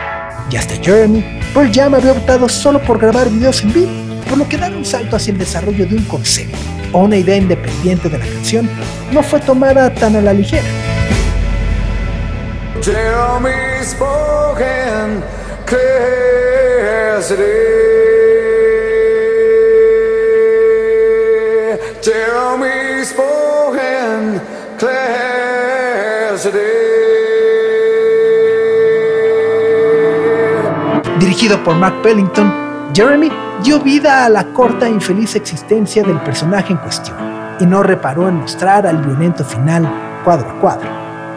Y 0.49 0.58
hasta 0.58 0.76
Jeremy, 0.76 1.39
Pearl 1.54 1.72
Jam 1.74 1.95
había 1.95 2.12
optado 2.12 2.47
solo 2.49 2.80
por 2.80 2.99
grabar 2.99 3.30
videos 3.30 3.62
en 3.64 3.74
vivo, 3.74 3.91
por 4.30 4.38
lo 4.38 4.47
que 4.47 4.58
dar 4.58 4.74
un 4.74 4.86
salto 4.86 5.16
hacia 5.16 5.32
el 5.32 5.38
desarrollo 5.38 5.86
de 5.86 5.95
un 5.95 6.04
concepto 6.06 6.58
o 6.91 6.99
una 6.99 7.18
idea 7.18 7.38
independiente 7.38 8.08
de 8.08 8.20
la 8.20 8.26
canción 8.26 8.70
no 9.12 9.24
fue 9.24 9.39
tomada 9.39 9.93
tan 9.93 10.16
a 10.16 10.22
la 10.22 10.34
ligera. 10.34 10.64
Jeremy 12.82 13.84
spoken 13.84 15.24
clear 15.66 16.14
Dirigido 31.24 31.64
por 31.64 31.78
Mark 31.78 32.02
Pellington, 32.02 32.54
Jeremy 32.94 33.32
dio 33.64 33.80
vida 33.80 34.26
a 34.26 34.30
la 34.30 34.44
corta 34.48 34.88
e 34.88 34.90
infeliz 34.90 35.38
existencia 35.38 36.04
del 36.04 36.20
personaje 36.20 36.74
en 36.74 36.80
cuestión 36.80 37.16
y 37.62 37.66
no 37.66 37.82
reparó 37.82 38.28
en 38.28 38.36
mostrar 38.36 38.86
al 38.86 38.98
violento 38.98 39.46
final 39.46 39.90
cuadro 40.26 40.50
a 40.50 40.60
cuadro. 40.60 40.90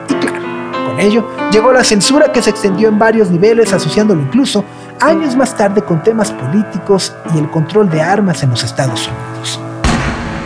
Y 0.09 0.15
claro, 0.15 0.45
con 0.89 0.99
ello 0.99 1.29
llegó 1.53 1.71
la 1.71 1.85
censura 1.85 2.33
que 2.33 2.43
se 2.43 2.51
extendió 2.51 2.89
en 2.89 2.99
varios 2.99 3.31
niveles, 3.31 3.73
asociándolo 3.73 4.23
incluso 4.23 4.65
años 5.01 5.37
más 5.37 5.57
tarde 5.57 5.83
con 5.83 6.03
temas 6.03 6.33
políticos 6.33 7.15
y 7.33 7.39
el 7.39 7.49
control 7.49 7.89
de 7.89 8.03
armas 8.03 8.43
en 8.43 8.51
los 8.51 8.65
Estados 8.65 9.07
Unidos. 9.07 9.61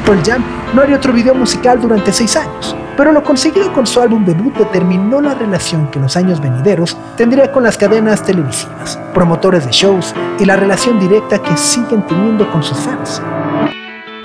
Pearl 0.04 0.22
Jam 0.22 0.44
no 0.74 0.82
haría 0.82 0.96
otro 0.96 1.14
video 1.14 1.34
musical 1.34 1.80
durante 1.80 2.12
seis 2.12 2.36
años, 2.36 2.76
pero 3.00 3.12
lo 3.12 3.24
conseguido 3.24 3.72
con 3.72 3.86
su 3.86 3.98
álbum 3.98 4.26
debut 4.26 4.54
determinó 4.58 5.22
la 5.22 5.32
relación 5.32 5.90
que 5.90 5.96
en 5.98 6.02
los 6.02 6.18
años 6.18 6.38
venideros 6.38 6.98
tendría 7.16 7.50
con 7.50 7.62
las 7.62 7.78
cadenas 7.78 8.22
televisivas, 8.22 8.98
promotores 9.14 9.64
de 9.64 9.72
shows 9.72 10.14
y 10.38 10.44
la 10.44 10.54
relación 10.56 11.00
directa 11.00 11.38
que 11.38 11.56
siguen 11.56 12.02
teniendo 12.06 12.52
con 12.52 12.62
sus 12.62 12.78
fans. 12.78 13.22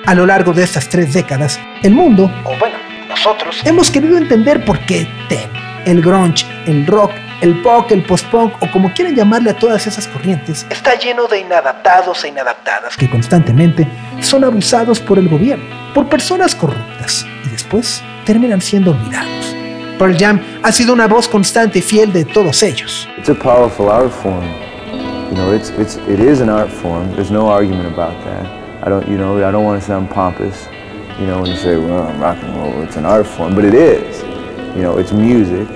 A 0.04 0.14
lo 0.14 0.26
largo 0.26 0.52
de 0.52 0.62
estas 0.62 0.90
tres 0.90 1.14
décadas, 1.14 1.58
el 1.82 1.94
mundo, 1.94 2.30
o 2.44 2.54
bueno, 2.58 2.76
nosotros, 3.08 3.62
hemos 3.64 3.90
querido 3.90 4.18
entender 4.18 4.62
por 4.66 4.78
qué 4.80 5.08
Ten, 5.30 5.48
el 5.86 6.02
grunge, 6.02 6.44
el 6.66 6.86
rock, 6.86 7.12
el 7.40 7.62
pop, 7.62 7.90
el 7.92 8.02
post-punk 8.02 8.56
o 8.60 8.70
como 8.70 8.92
quieran 8.92 9.14
llamarle 9.14 9.52
a 9.52 9.56
todas 9.56 9.86
esas 9.86 10.06
corrientes, 10.06 10.66
está 10.68 10.96
lleno 10.96 11.26
de 11.28 11.40
inadaptados 11.40 12.22
e 12.24 12.28
inadaptadas 12.28 12.94
que 12.94 13.08
constantemente 13.08 13.88
son 14.20 14.44
abusados 14.44 15.00
por 15.00 15.18
el 15.18 15.30
gobierno, 15.30 15.64
por 15.94 16.10
personas 16.10 16.54
corruptas 16.54 17.24
y 17.46 17.48
después 17.48 18.02
terminan 18.26 18.60
siendo 18.60 18.90
olvidados. 18.90 19.54
Pearl 19.98 20.14
Jam 20.18 20.38
ha 20.62 20.70
sido 20.72 20.92
una 20.92 21.06
voz 21.06 21.26
constante 21.26 21.78
y 21.78 21.82
fiel 21.82 22.12
de 22.12 22.26
todos 22.26 22.62
ellos. 22.62 23.08
It's 23.16 23.30
a 23.30 23.34
powerful 23.34 23.88
art 23.88 24.10
form. 24.12 24.44
You 25.30 25.36
know, 25.36 25.52
it's 25.54 25.70
it's 25.78 25.96
it 26.06 26.20
is 26.20 26.40
an 26.42 26.50
art 26.50 26.68
form. 26.70 27.10
There's 27.14 27.30
no 27.30 27.48
argument 27.48 27.86
about 27.86 28.12
that. 28.24 28.46
I 28.86 28.90
don't, 28.90 29.08
you 29.08 29.16
know, 29.16 29.38
I 29.38 29.50
don't 29.50 29.64
want 29.64 29.80
to 29.80 29.86
sound 29.86 30.10
pompous. 30.10 30.68
You 31.18 31.26
know, 31.26 31.40
when 31.40 31.50
you 31.50 31.56
say, 31.56 31.76
well, 31.78 32.12
rock 32.20 32.36
and 32.42 32.54
roll, 32.56 32.82
it's 32.82 32.96
an 32.96 33.06
art 33.06 33.26
form, 33.26 33.54
but 33.54 33.64
it 33.64 33.72
is. 33.74 34.22
You 34.76 34.82
know, 34.82 34.98
it's 34.98 35.12
music, 35.12 35.66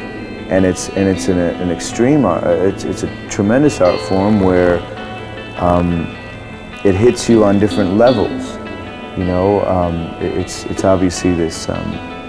and 0.51 0.67
it's 0.67 0.91
and 0.91 1.09
it's 1.09 1.29
an, 1.29 1.39
an 1.39 1.71
extreme 1.71 2.27
art. 2.27 2.45
It's 2.45 2.85
it's 2.85 3.03
a 3.05 3.09
tremendous 3.31 3.81
art 3.81 3.99
form 4.03 4.41
where 4.41 4.79
um, 5.59 6.07
it 6.85 6.95
hits 6.95 7.27
you 7.29 7.43
on 7.45 7.59
different 7.59 7.97
levels. 7.97 8.59
You 9.17 9.25
know, 9.25 9.63
um, 9.67 9.95
it- 10.21 10.37
it's 10.39 10.65
it's 10.67 10.85
obviously 10.85 11.33
this. 11.35 11.69
Um, 11.69 12.20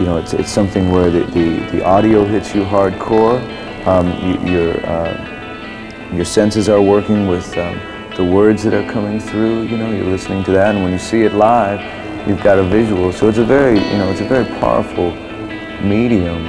you 0.00 0.06
know, 0.06 0.16
it's, 0.16 0.32
it's 0.32 0.50
something 0.50 0.90
where 0.90 1.10
the, 1.10 1.24
the, 1.26 1.58
the 1.72 1.84
audio 1.84 2.24
hits 2.24 2.54
you 2.54 2.62
hardcore. 2.62 3.38
Um, 3.86 4.06
you, 4.26 4.50
your, 4.50 4.86
uh, 4.86 6.10
your 6.14 6.24
senses 6.24 6.70
are 6.70 6.80
working 6.80 7.28
with 7.28 7.54
um, 7.58 7.78
the 8.16 8.24
words 8.24 8.62
that 8.62 8.72
are 8.72 8.90
coming 8.90 9.20
through. 9.20 9.64
You 9.64 9.76
know, 9.76 9.90
you're 9.90 10.06
listening 10.06 10.42
to 10.44 10.52
that, 10.52 10.74
and 10.74 10.82
when 10.82 10.92
you 10.92 10.98
see 10.98 11.20
it 11.24 11.34
live, 11.34 11.80
you've 12.26 12.42
got 12.42 12.58
a 12.58 12.62
visual. 12.62 13.12
So 13.12 13.28
it's 13.28 13.36
a 13.36 13.44
very, 13.44 13.78
you 13.78 13.98
know, 13.98 14.10
it's 14.10 14.22
a 14.22 14.24
very 14.24 14.46
powerful 14.58 15.10
medium. 15.86 16.46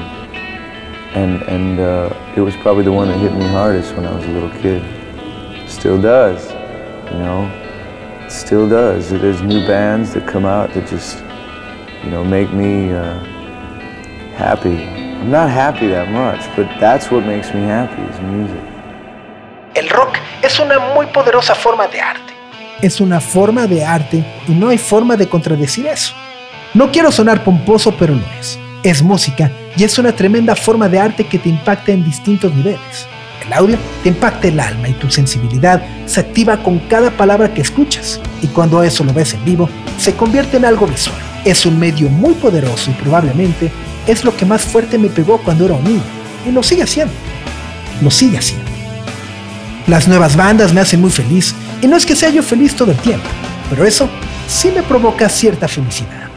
And, 1.13 1.43
and 1.43 1.79
uh, 1.81 2.33
it 2.37 2.39
was 2.39 2.55
probably 2.55 2.85
the 2.85 2.93
one 2.93 3.09
that 3.09 3.17
hit 3.17 3.33
me 3.33 3.45
hardest 3.47 3.95
when 3.95 4.05
I 4.05 4.15
was 4.15 4.23
a 4.23 4.29
little 4.29 4.51
kid. 4.61 4.81
Still 5.69 6.01
does, 6.01 6.49
you 7.11 7.19
know, 7.19 8.27
still 8.29 8.69
does. 8.69 9.09
There's 9.09 9.41
new 9.41 9.67
bands 9.67 10.13
that 10.13 10.25
come 10.25 10.45
out 10.45 10.73
that 10.73 10.87
just, 10.87 11.17
you 12.01 12.11
know, 12.11 12.23
make 12.23 12.53
me 12.53 12.93
uh, 12.93 13.30
happy. 14.37 14.69
I'm 14.69 15.31
not 15.31 15.49
happy 15.49 15.87
that 15.89 16.09
much, 16.09 16.41
but 16.55 16.67
that's 16.79 17.11
what 17.11 17.25
makes 17.25 17.53
me 17.53 17.61
happy 17.61 18.01
is 18.01 18.19
music. 18.21 18.61
El 19.73 19.89
rock 19.89 20.17
es 20.41 20.59
una 20.59 20.79
muy 20.93 21.05
poderosa 21.07 21.55
forma 21.55 21.87
de 21.87 22.01
arte. 22.01 22.33
Es 22.81 22.99
una 22.99 23.21
forma 23.21 23.67
de 23.67 23.85
arte 23.85 24.25
y 24.47 24.51
no 24.51 24.69
hay 24.69 24.77
forma 24.77 25.15
de 25.15 25.29
contradecir 25.29 25.85
eso. 25.87 26.13
No 26.73 26.91
quiero 26.91 27.11
sonar 27.11 27.43
pomposo, 27.43 27.95
pero 27.97 28.15
lo 28.15 28.25
es. 28.39 28.59
Es 28.83 29.03
música 29.03 29.51
y 29.77 29.83
es 29.83 29.97
una 29.99 30.11
tremenda 30.11 30.55
forma 30.55 30.89
de 30.89 30.99
arte 30.99 31.25
que 31.25 31.37
te 31.37 31.49
impacta 31.49 31.91
en 31.91 32.03
distintos 32.03 32.53
niveles. 32.53 33.07
El 33.45 33.53
audio 33.53 33.77
te 34.03 34.09
impacta 34.09 34.47
el 34.47 34.59
alma 34.59 34.89
y 34.89 34.93
tu 34.93 35.09
sensibilidad 35.09 35.81
se 36.05 36.19
activa 36.19 36.57
con 36.63 36.79
cada 36.79 37.11
palabra 37.11 37.53
que 37.53 37.61
escuchas. 37.61 38.19
Y 38.41 38.47
cuando 38.47 38.81
eso 38.83 39.03
lo 39.03 39.13
ves 39.13 39.33
en 39.33 39.45
vivo, 39.45 39.69
se 39.97 40.15
convierte 40.15 40.57
en 40.57 40.65
algo 40.65 40.87
visual. 40.87 41.17
Es 41.45 41.65
un 41.65 41.79
medio 41.79 42.09
muy 42.09 42.33
poderoso 42.33 42.91
y 42.91 42.93
probablemente 42.93 43.71
es 44.07 44.23
lo 44.23 44.35
que 44.35 44.45
más 44.45 44.61
fuerte 44.61 44.97
me 44.97 45.09
pegó 45.09 45.37
cuando 45.39 45.65
era 45.65 45.75
un 45.75 45.83
niño. 45.83 46.03
Y 46.47 46.51
lo 46.51 46.63
sigue 46.63 46.83
haciendo. 46.83 47.13
Lo 48.01 48.09
sigue 48.09 48.37
haciendo. 48.37 48.69
Las 49.87 50.07
nuevas 50.07 50.35
bandas 50.35 50.73
me 50.73 50.81
hacen 50.81 51.01
muy 51.01 51.11
feliz 51.11 51.53
y 51.81 51.87
no 51.87 51.97
es 51.97 52.05
que 52.05 52.15
sea 52.15 52.29
yo 52.29 52.43
feliz 52.43 52.75
todo 52.75 52.91
el 52.91 52.97
tiempo, 52.97 53.27
pero 53.69 53.85
eso 53.85 54.09
sí 54.47 54.71
me 54.71 54.83
provoca 54.83 55.27
cierta 55.27 55.67
felicidad. 55.67 56.30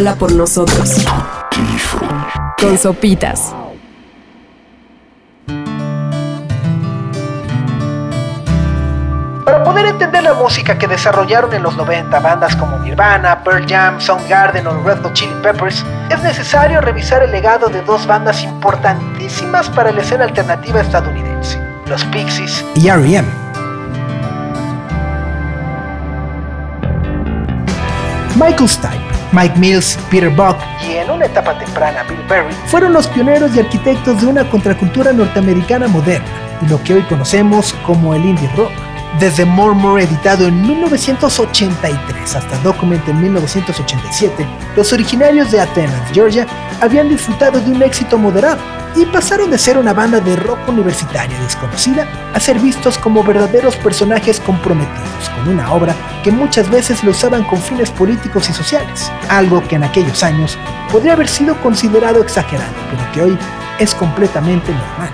Por 0.00 0.32
nosotros. 0.32 1.04
Con 2.58 2.78
sopitas. 2.78 3.54
Para 9.44 9.62
poder 9.62 9.86
entender 9.86 10.22
la 10.22 10.32
música 10.34 10.78
que 10.78 10.86
desarrollaron 10.86 11.52
en 11.52 11.62
los 11.62 11.76
90 11.76 12.18
bandas 12.20 12.56
como 12.56 12.78
Nirvana, 12.78 13.44
Pearl 13.44 13.66
Jam, 13.68 14.00
Soundgarden 14.00 14.66
o 14.66 14.82
Red 14.82 15.02
Hot 15.02 15.12
Chili 15.12 15.34
Peppers, 15.42 15.84
es 16.08 16.22
necesario 16.22 16.80
revisar 16.80 17.22
el 17.22 17.30
legado 17.30 17.68
de 17.68 17.82
dos 17.82 18.06
bandas 18.06 18.42
importantísimas 18.42 19.68
para 19.68 19.92
la 19.92 20.00
escena 20.00 20.24
alternativa 20.24 20.80
estadounidense, 20.80 21.60
los 21.86 22.02
Pixies 22.06 22.64
y 22.74 22.88
R.E.M. 22.88 23.28
Michael 28.36 28.68
Stipe, 28.68 29.09
Mike 29.32 29.58
Mills, 29.58 29.98
Peter 30.10 30.30
Buck 30.30 30.56
y 30.88 30.96
en 30.96 31.10
una 31.10 31.26
etapa 31.26 31.58
temprana 31.58 32.02
Bill 32.04 32.22
Berry 32.28 32.52
fueron 32.66 32.92
los 32.92 33.06
pioneros 33.06 33.54
y 33.54 33.60
arquitectos 33.60 34.20
de 34.20 34.26
una 34.26 34.48
contracultura 34.48 35.12
norteamericana 35.12 35.88
moderna 35.88 36.26
y 36.62 36.68
lo 36.68 36.82
que 36.82 36.94
hoy 36.94 37.02
conocemos 37.02 37.72
como 37.86 38.14
el 38.14 38.24
indie 38.24 38.50
rock. 38.56 38.72
Desde 39.18 39.44
Murmur, 39.44 40.00
editado 40.00 40.46
en 40.46 40.62
1983, 40.62 42.36
hasta 42.36 42.58
Document 42.58 43.06
en 43.08 43.20
1987, 43.20 44.46
los 44.76 44.92
originarios 44.92 45.50
de 45.50 45.60
Athens, 45.60 45.92
Georgia, 46.12 46.46
habían 46.80 47.08
disfrutado 47.08 47.60
de 47.60 47.70
un 47.72 47.82
éxito 47.82 48.16
moderado 48.16 48.58
y 48.94 49.04
pasaron 49.06 49.50
de 49.50 49.58
ser 49.58 49.78
una 49.78 49.92
banda 49.92 50.20
de 50.20 50.36
rock 50.36 50.68
universitaria 50.68 51.38
desconocida 51.40 52.06
a 52.32 52.40
ser 52.40 52.58
vistos 52.60 52.98
como 52.98 53.22
verdaderos 53.22 53.76
personajes 53.76 54.40
comprometidos 54.40 55.28
con 55.36 55.48
una 55.48 55.72
obra 55.72 55.94
que 56.22 56.30
muchas 56.30 56.70
veces 56.70 57.02
lo 57.02 57.10
usaban 57.10 57.44
con 57.44 57.58
fines 57.58 57.90
políticos 57.90 58.48
y 58.48 58.52
sociales, 58.52 59.10
algo 59.28 59.66
que 59.66 59.76
en 59.76 59.84
aquellos 59.84 60.22
años 60.22 60.56
podría 60.90 61.12
haber 61.14 61.28
sido 61.28 61.60
considerado 61.62 62.22
exagerado, 62.22 62.72
pero 62.90 63.12
que 63.12 63.22
hoy 63.22 63.38
es 63.78 63.94
completamente 63.94 64.72
normal. 64.72 65.10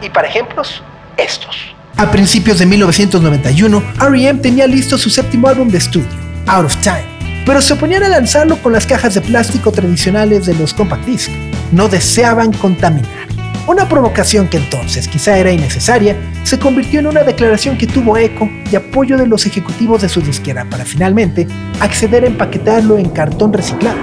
Y 0.00 0.08
para 0.08 0.28
ejemplos, 0.28 0.82
estos. 1.16 1.73
A 1.96 2.10
principios 2.10 2.58
de 2.58 2.66
1991, 2.66 3.82
R.E.M. 4.00 4.40
tenía 4.40 4.66
listo 4.66 4.98
su 4.98 5.10
séptimo 5.10 5.46
álbum 5.46 5.68
de 5.68 5.78
estudio, 5.78 6.08
Out 6.46 6.66
of 6.66 6.76
Time, 6.78 7.04
pero 7.46 7.62
se 7.62 7.74
oponían 7.74 8.02
a 8.02 8.08
lanzarlo 8.08 8.56
con 8.60 8.72
las 8.72 8.84
cajas 8.84 9.14
de 9.14 9.20
plástico 9.20 9.70
tradicionales 9.70 10.44
de 10.44 10.54
los 10.54 10.74
compact 10.74 11.06
disc. 11.06 11.30
No 11.70 11.88
deseaban 11.88 12.52
contaminar. 12.52 13.28
Una 13.68 13.88
provocación 13.88 14.48
que 14.48 14.56
entonces 14.56 15.06
quizá 15.06 15.38
era 15.38 15.52
innecesaria, 15.52 16.16
se 16.42 16.58
convirtió 16.58 16.98
en 16.98 17.06
una 17.06 17.22
declaración 17.22 17.78
que 17.78 17.86
tuvo 17.86 18.16
eco 18.16 18.50
y 18.70 18.74
apoyo 18.74 19.16
de 19.16 19.28
los 19.28 19.46
ejecutivos 19.46 20.02
de 20.02 20.08
su 20.08 20.20
disquera 20.20 20.64
para 20.68 20.84
finalmente 20.84 21.46
acceder 21.78 22.24
a 22.24 22.26
empaquetarlo 22.26 22.98
en 22.98 23.08
cartón 23.10 23.52
reciclado. 23.52 23.98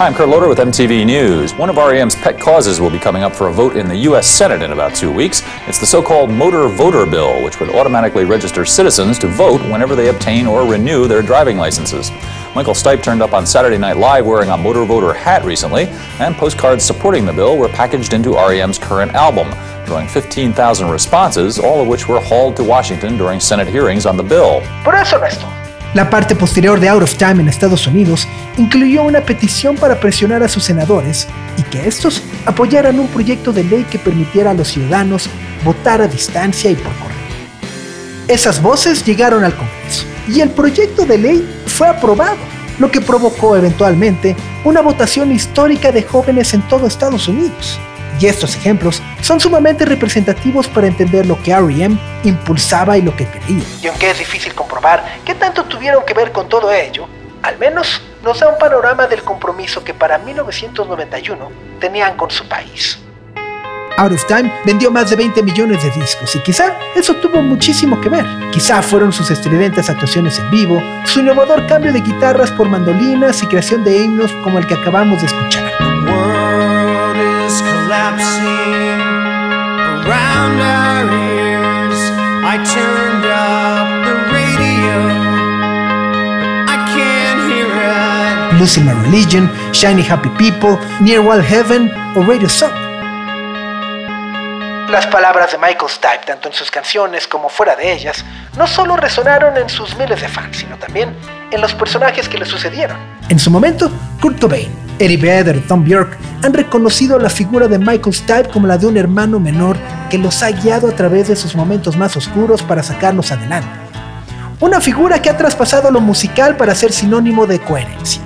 I'm 0.00 0.14
Kurt 0.14 0.30
Loder 0.30 0.48
with 0.48 0.56
MTV 0.56 1.04
News. 1.04 1.52
One 1.52 1.68
of 1.68 1.76
REM's 1.76 2.14
pet 2.14 2.40
causes 2.40 2.80
will 2.80 2.88
be 2.88 2.98
coming 2.98 3.22
up 3.22 3.36
for 3.36 3.48
a 3.48 3.52
vote 3.52 3.76
in 3.76 3.86
the 3.86 3.96
U.S. 3.96 4.26
Senate 4.26 4.62
in 4.62 4.72
about 4.72 4.94
two 4.94 5.12
weeks. 5.12 5.42
It's 5.66 5.78
the 5.78 5.84
so 5.84 6.02
called 6.02 6.30
Motor 6.30 6.68
Voter 6.68 7.04
Bill, 7.04 7.44
which 7.44 7.60
would 7.60 7.68
automatically 7.68 8.24
register 8.24 8.64
citizens 8.64 9.18
to 9.18 9.28
vote 9.28 9.60
whenever 9.70 9.94
they 9.94 10.08
obtain 10.08 10.46
or 10.46 10.66
renew 10.66 11.06
their 11.06 11.20
driving 11.20 11.58
licenses. 11.58 12.10
Michael 12.54 12.72
Stipe 12.72 13.02
turned 13.02 13.20
up 13.20 13.34
on 13.34 13.44
Saturday 13.44 13.76
Night 13.76 13.98
Live 13.98 14.24
wearing 14.24 14.48
a 14.48 14.56
Motor 14.56 14.86
Voter 14.86 15.12
hat 15.12 15.44
recently, 15.44 15.84
and 16.18 16.34
postcards 16.34 16.82
supporting 16.82 17.26
the 17.26 17.32
bill 17.34 17.58
were 17.58 17.68
packaged 17.68 18.14
into 18.14 18.36
REM's 18.36 18.78
current 18.78 19.12
album, 19.12 19.50
drawing 19.84 20.08
15,000 20.08 20.88
responses, 20.88 21.58
all 21.58 21.82
of 21.82 21.88
which 21.88 22.08
were 22.08 22.20
hauled 22.20 22.56
to 22.56 22.64
Washington 22.64 23.18
during 23.18 23.38
Senate 23.38 23.68
hearings 23.68 24.06
on 24.06 24.16
the 24.16 24.22
bill. 24.22 24.62
Por 24.82 24.94
eso. 24.94 25.69
La 25.92 26.08
parte 26.08 26.36
posterior 26.36 26.78
de 26.78 26.88
Out 26.88 27.02
of 27.02 27.16
Time 27.16 27.42
en 27.42 27.48
Estados 27.48 27.88
Unidos 27.88 28.28
incluyó 28.56 29.02
una 29.02 29.22
petición 29.22 29.74
para 29.74 29.98
presionar 29.98 30.40
a 30.40 30.48
sus 30.48 30.62
senadores 30.62 31.26
y 31.56 31.64
que 31.64 31.88
estos 31.88 32.22
apoyaran 32.46 33.00
un 33.00 33.08
proyecto 33.08 33.52
de 33.52 33.64
ley 33.64 33.84
que 33.90 33.98
permitiera 33.98 34.52
a 34.52 34.54
los 34.54 34.68
ciudadanos 34.68 35.28
votar 35.64 36.00
a 36.00 36.06
distancia 36.06 36.70
y 36.70 36.76
por 36.76 36.92
correo. 36.94 37.18
Esas 38.28 38.62
voces 38.62 39.04
llegaron 39.04 39.42
al 39.42 39.56
Congreso 39.56 40.04
y 40.28 40.40
el 40.40 40.50
proyecto 40.50 41.04
de 41.04 41.18
ley 41.18 41.62
fue 41.66 41.88
aprobado, 41.88 42.38
lo 42.78 42.88
que 42.88 43.00
provocó 43.00 43.56
eventualmente 43.56 44.36
una 44.64 44.82
votación 44.82 45.32
histórica 45.32 45.90
de 45.90 46.04
jóvenes 46.04 46.54
en 46.54 46.62
todo 46.68 46.86
Estados 46.86 47.26
Unidos. 47.26 47.80
Y 48.20 48.26
estos 48.26 48.54
ejemplos 48.54 49.02
son 49.22 49.40
sumamente 49.40 49.86
representativos 49.86 50.68
para 50.68 50.86
entender 50.86 51.24
lo 51.24 51.42
que 51.42 51.56
REM 51.56 51.98
impulsaba 52.22 52.98
y 52.98 53.02
lo 53.02 53.16
que 53.16 53.26
quería. 53.26 53.64
Y 53.82 53.86
aunque 53.86 54.10
es 54.10 54.18
difícil 54.18 54.54
comprobar 54.54 55.02
qué 55.24 55.34
tanto 55.34 55.64
tuvieron 55.64 56.04
que 56.04 56.12
ver 56.12 56.30
con 56.30 56.46
todo 56.46 56.70
ello, 56.70 57.08
al 57.42 57.58
menos 57.58 58.02
nos 58.22 58.38
da 58.38 58.48
un 58.48 58.58
panorama 58.58 59.06
del 59.06 59.22
compromiso 59.22 59.82
que 59.82 59.94
para 59.94 60.18
1991 60.18 61.50
tenían 61.80 62.16
con 62.16 62.30
su 62.30 62.46
país. 62.46 62.98
Out 63.96 64.12
of 64.12 64.26
Time 64.26 64.52
vendió 64.64 64.90
más 64.90 65.10
de 65.10 65.16
20 65.16 65.42
millones 65.42 65.82
de 65.82 65.90
discos 65.90 66.34
y 66.34 66.38
quizá 66.40 66.74
eso 66.94 67.14
tuvo 67.16 67.42
muchísimo 67.42 68.00
que 68.00 68.08
ver. 68.08 68.24
Quizá 68.52 68.82
fueron 68.82 69.12
sus 69.12 69.30
estridentes 69.30 69.90
actuaciones 69.90 70.38
en 70.38 70.50
vivo, 70.50 70.82
su 71.04 71.20
innovador 71.20 71.66
cambio 71.66 71.92
de 71.92 72.00
guitarras 72.00 72.50
por 72.52 72.68
mandolinas 72.68 73.42
y 73.42 73.46
creación 73.46 73.84
de 73.84 73.96
himnos 73.96 74.30
como 74.44 74.58
el 74.58 74.66
que 74.66 74.74
acabamos 74.74 75.20
de 75.20 75.26
escuchar. 75.26 75.70
Losing 88.60 88.84
My 88.84 88.92
Religion, 88.92 89.50
Shiny 89.72 90.02
Happy 90.02 90.28
People, 90.38 90.78
Near 91.00 91.20
Wild 91.20 91.42
Heaven 91.42 91.90
o 92.14 92.22
Radio 92.22 92.48
Song. 92.48 92.70
Las 94.88 95.06
palabras 95.08 95.50
de 95.50 95.58
Michael 95.58 95.88
Stipe, 95.88 96.26
tanto 96.26 96.48
en 96.48 96.54
sus 96.54 96.70
canciones 96.70 97.26
como 97.26 97.48
fuera 97.48 97.74
de 97.74 97.92
ellas, 97.92 98.24
no 98.56 98.68
solo 98.68 98.96
resonaron 98.96 99.56
en 99.56 99.68
sus 99.68 99.96
miles 99.96 100.20
de 100.20 100.28
fans, 100.28 100.58
sino 100.58 100.76
también 100.76 101.16
en 101.50 101.60
los 101.60 101.74
personajes 101.74 102.28
que 102.28 102.38
le 102.38 102.46
sucedieron. 102.46 102.96
En 103.28 103.38
su 103.38 103.50
momento, 103.50 103.90
Kurt 104.20 104.40
Cobain, 104.40 104.70
Eddie 104.98 105.16
Vedder 105.16 105.56
y 105.56 105.60
Tom 105.60 105.84
Bjork 105.84 106.16
han 106.42 106.52
reconocido 106.52 107.18
la 107.18 107.30
figura 107.30 107.68
de 107.68 107.78
Michael 107.78 108.14
Stipe 108.14 108.48
como 108.50 108.66
la 108.66 108.78
de 108.78 108.86
un 108.86 108.96
hermano 108.96 109.40
menor 109.40 109.76
que 110.10 110.18
los 110.18 110.42
ha 110.42 110.50
guiado 110.50 110.88
a 110.88 110.92
través 110.92 111.28
de 111.28 111.36
sus 111.36 111.54
momentos 111.54 111.96
más 111.96 112.16
oscuros 112.16 112.62
para 112.62 112.82
sacarlos 112.82 113.32
adelante. 113.32 113.68
Una 114.60 114.80
figura 114.80 115.22
que 115.22 115.30
ha 115.30 115.36
traspasado 115.36 115.90
lo 115.90 116.00
musical 116.00 116.56
para 116.56 116.74
ser 116.74 116.92
sinónimo 116.92 117.46
de 117.46 117.60
coherencia. 117.60 118.20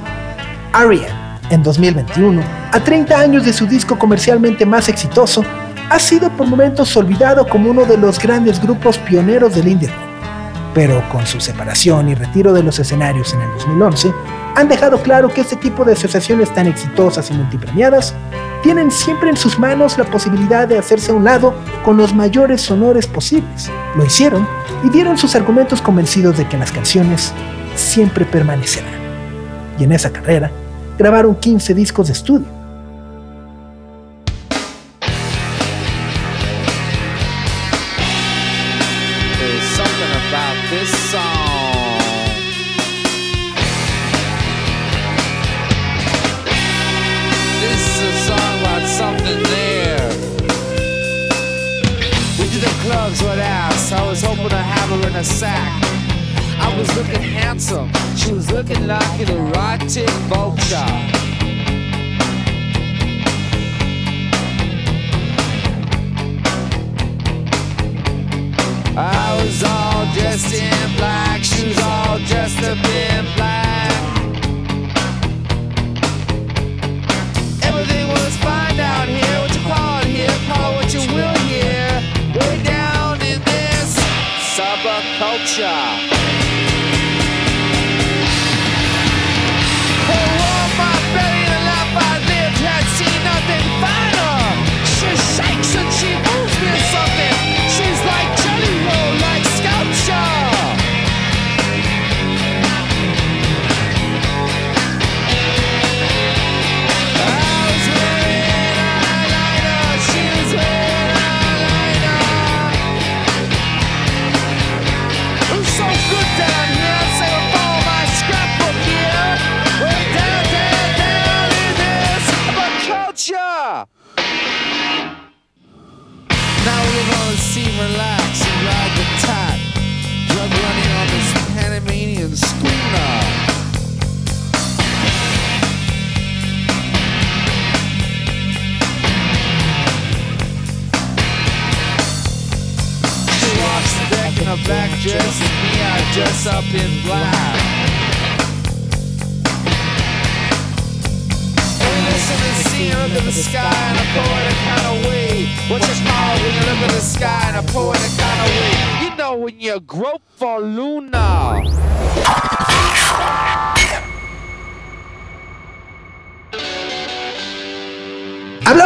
R.E.M., 0.75 1.07
en 1.51 1.63
2021, 1.63 2.43
a 2.73 2.81
30 2.81 3.21
años 3.21 3.45
de 3.45 3.53
su 3.53 3.67
disco 3.67 3.99
comercialmente 3.99 4.67
más 4.67 4.89
exitoso, 4.89 5.45
ha 5.91 5.99
sido 5.99 6.31
por 6.31 6.47
momentos 6.47 6.97
olvidado 6.97 7.47
como 7.47 7.71
uno 7.71 7.85
de 7.85 7.99
los 7.99 8.19
grandes 8.19 8.61
grupos 8.61 8.99
pioneros 8.99 9.55
del 9.55 9.69
indie. 9.69 9.91
Pero 10.75 11.03
con 11.09 11.27
su 11.27 11.41
separación 11.41 12.09
y 12.09 12.15
retiro 12.15 12.53
de 12.53 12.63
los 12.63 12.79
escenarios 12.79 13.33
en 13.33 13.41
el 13.41 13.51
2011, 13.53 14.13
han 14.57 14.69
dejado 14.69 15.03
claro 15.03 15.29
que 15.29 15.41
este 15.41 15.57
tipo 15.57 15.85
de 15.85 15.93
asociaciones 15.93 16.53
tan 16.53 16.67
exitosas 16.67 17.31
y 17.31 17.35
multipremiadas 17.35 18.15
tienen 18.63 18.91
siempre 18.91 19.31
en 19.31 19.37
sus 19.37 19.59
manos 19.59 19.99
la 19.99 20.05
posibilidad 20.05 20.67
de 20.67 20.79
hacerse 20.79 21.13
a 21.13 21.15
un 21.15 21.25
lado 21.25 21.55
con 21.85 21.97
los 21.97 22.15
mayores 22.15 22.71
honores 22.71 23.07
posibles. 23.07 23.71
Lo 23.97 24.05
hicieron 24.05 24.47
y 24.83 24.91
dieron 24.91 25.19
sus 25.19 25.35
argumentos 25.37 25.83
convencidos 25.83 26.39
de 26.39 26.49
que 26.49 26.57
las 26.57 26.73
canciones 26.73 27.33
siempre 27.77 28.25
permanecerán. 28.25 28.95
Y 29.79 29.85
en 29.85 29.93
esa 29.93 30.11
carrera, 30.11 30.51
grabaron 30.99 31.35
15 31.35 31.75
discos 31.75 32.07
de 32.07 32.13
estudio. 32.15 32.64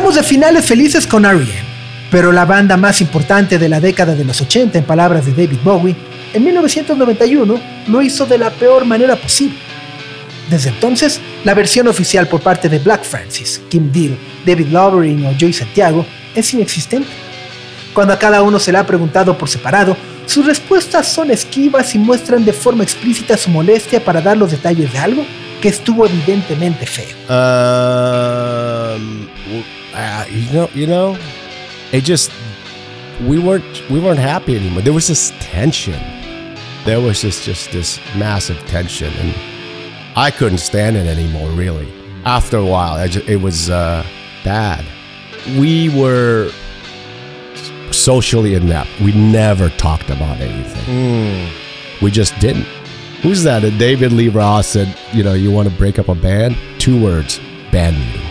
Hablamos 0.09 0.26
de 0.26 0.36
finales 0.36 0.64
felices 0.64 1.06
con 1.06 1.26
R.E.M., 1.26 1.52
pero 2.11 2.32
la 2.32 2.46
banda 2.46 2.78
más 2.78 3.02
importante 3.02 3.59
de 3.59 3.68
la 3.68 3.78
década 3.78 4.14
de 4.14 4.24
los 4.24 4.40
80, 4.40 4.78
en 4.78 4.84
palabras 4.84 5.26
de 5.26 5.32
David 5.32 5.59
Bowie, 5.62 5.94
en 6.32 6.44
1991 6.44 7.61
lo 7.88 8.00
hizo 8.00 8.24
de 8.24 8.38
la 8.38 8.48
peor 8.48 8.86
manera 8.86 9.16
posible. 9.16 9.59
Desde 10.48 10.70
entonces, 10.70 11.20
la 11.44 11.52
versión 11.52 11.88
oficial 11.88 12.26
por 12.26 12.40
parte 12.40 12.70
de 12.70 12.78
Black 12.78 13.04
Francis, 13.04 13.61
Kim 13.68 13.92
Deal, 13.92 14.16
David 14.46 14.68
Lovering 14.68 15.26
o 15.26 15.34
Joey 15.38 15.52
Santiago 15.52 16.06
es 16.34 16.54
inexistente. 16.54 17.11
Cuando 17.92 18.14
a 18.14 18.18
cada 18.18 18.40
uno 18.40 18.59
se 18.59 18.72
le 18.72 18.78
ha 18.78 18.86
preguntado 18.86 19.36
por 19.36 19.50
separado, 19.50 19.94
sus 20.24 20.46
respuestas 20.46 21.06
son 21.06 21.30
esquivas 21.30 21.94
y 21.94 21.98
muestran 21.98 22.46
de 22.46 22.54
forma 22.54 22.82
explícita 22.82 23.36
su 23.36 23.50
molestia 23.50 24.02
para 24.02 24.22
dar 24.22 24.38
los 24.38 24.52
detalles 24.52 24.90
de 24.90 24.98
algo 25.00 25.26
que 25.61 25.68
estuvo 25.68 26.06
evidentemente 26.06 26.86
feo. 26.86 27.14
Um, 27.28 29.26
uh, 29.99 30.24
you 30.30 30.53
know, 30.53 30.70
you 30.74 30.86
know, 30.86 31.18
it 31.92 32.05
just 32.05 32.30
we 33.26 33.38
weren't 33.38 33.90
we 33.90 33.99
weren't 33.99 34.20
happy 34.20 34.57
anymore. 34.57 34.82
There 34.82 34.92
was 34.92 35.09
this 35.09 35.32
tension. 35.40 36.01
There 36.84 37.01
was 37.01 37.20
just 37.20 37.42
just 37.42 37.72
this 37.72 37.99
massive 38.16 38.59
tension, 38.66 39.12
and 39.14 39.34
I 40.16 40.30
couldn't 40.30 40.59
stand 40.59 40.96
it 40.96 41.07
anymore. 41.07 41.51
Really, 41.51 41.88
after 42.24 42.59
a 42.59 42.64
while, 42.64 42.96
it 42.99 43.40
was 43.40 43.70
uh, 43.70 44.07
bad. 44.44 44.84
We 45.59 45.88
were 45.99 46.53
socially 47.90 48.55
inept. 48.55 48.90
We 49.01 49.12
never 49.12 49.68
talked 49.70 50.11
about 50.11 50.38
anything. 50.40 51.51
We 52.01 52.12
just 52.12 52.38
didn't. 52.38 52.66
Who's 53.22 53.42
that? 53.42 53.64
And 53.64 53.78
David 53.78 54.12
Lee 54.12 54.28
Ross 54.28 54.68
said, 54.68 54.96
you 55.12 55.24
know, 55.24 55.34
you 55.34 55.51
want 55.51 55.68
to 55.68 55.74
break 55.74 55.99
up 55.99 56.09
a 56.09 56.14
band? 56.14 56.57
Two 56.78 57.03
words, 57.03 57.40
band 57.72 57.99
meeting. 57.99 58.27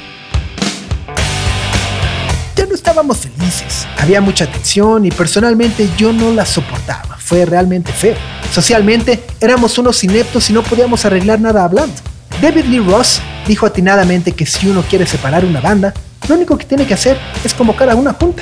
Estábamos 2.98 3.18
felices, 3.20 3.88
había 4.00 4.22
mucha 4.22 4.52
tensión 4.52 5.06
y 5.06 5.12
personalmente 5.12 5.88
yo 6.00 6.12
no 6.12 6.32
la 6.32 6.48
soportaba, 6.48 7.16
fue 7.20 7.46
realmente 7.46 7.92
feo. 7.92 8.16
Socialmente 8.52 9.24
éramos 9.40 9.78
unos 9.78 10.04
ineptos 10.04 10.50
y 10.50 10.54
no 10.54 10.64
podíamos 10.64 11.06
arreglar 11.06 11.40
nada 11.40 11.64
hablando. 11.64 11.94
David 12.42 12.66
Lee 12.66 12.80
Ross 12.80 13.22
dijo 13.48 13.68
atinadamente 13.68 14.32
que 14.32 14.48
si 14.48 14.68
uno 14.68 14.82
quiere 14.82 15.06
separar 15.06 15.46
una 15.46 15.62
banda, 15.62 15.94
lo 16.28 16.34
único 16.34 16.58
que 16.58 16.66
tiene 16.66 16.88
que 16.88 16.96
hacer 16.96 17.20
es 17.44 17.54
convocar 17.54 17.88
a 17.92 17.96
una 17.96 18.14
junta. 18.14 18.42